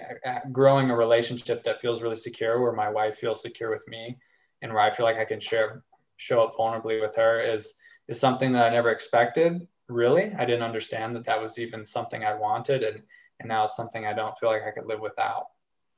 [0.52, 4.18] growing a relationship that feels really secure, where my wife feels secure with me,
[4.62, 5.84] and where I feel like I can share
[6.18, 7.76] show up vulnerably with her is
[8.08, 9.68] is something that I never expected.
[9.88, 13.02] Really, I didn't understand that that was even something I wanted, and
[13.40, 15.48] and now it's something I don't feel like I could live without.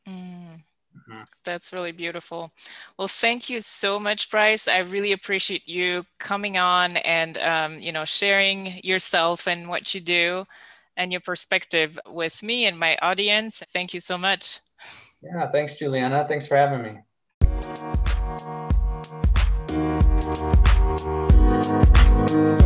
[0.08, 0.64] Mm.
[0.96, 1.22] Mm-hmm.
[1.44, 2.52] That's really beautiful.
[2.98, 4.68] Well, thank you so much, Bryce.
[4.68, 10.02] I really appreciate you coming on and um, you know sharing yourself and what you
[10.02, 10.46] do
[10.96, 13.64] and your perspective with me and my audience.
[13.70, 14.60] Thank you so much.
[15.22, 16.26] Yeah, thanks, Juliana.
[16.28, 17.00] Thanks for having me.
[22.34, 22.62] Thank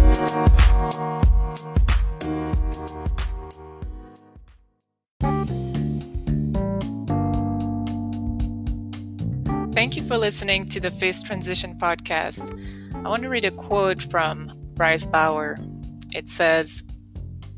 [9.97, 12.57] you for listening to the Faith Transition podcast.
[12.95, 15.57] I want to read a quote from Bryce Bauer.
[16.13, 16.81] It says,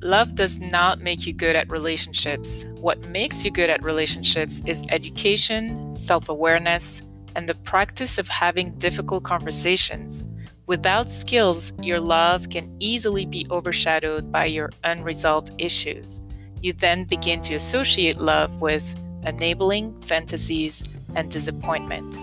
[0.01, 2.65] Love does not make you good at relationships.
[2.79, 7.03] What makes you good at relationships is education, self awareness,
[7.35, 10.23] and the practice of having difficult conversations.
[10.69, 16.21] Without skills, your love can easily be overshadowed by your unresolved issues.
[16.61, 18.95] You then begin to associate love with
[19.25, 20.83] enabling fantasies
[21.15, 22.15] and disappointment.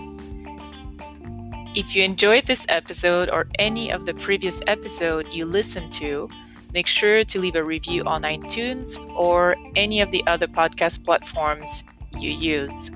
[1.75, 6.29] If you enjoyed this episode or any of the previous episode you listened to,
[6.73, 11.83] make sure to leave a review on iTunes or any of the other podcast platforms
[12.17, 12.91] you use.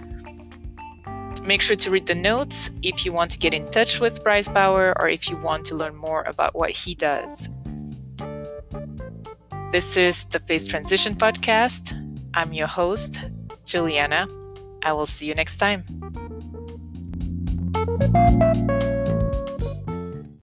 [1.44, 4.48] Make sure to read the notes if you want to get in touch with Bryce
[4.48, 7.50] Bauer or if you want to learn more about what he does.
[9.72, 11.98] This is the Faith Transition Podcast.
[12.34, 13.22] I'm your host,
[13.66, 14.28] Juliana.
[14.84, 15.84] I will see you next time.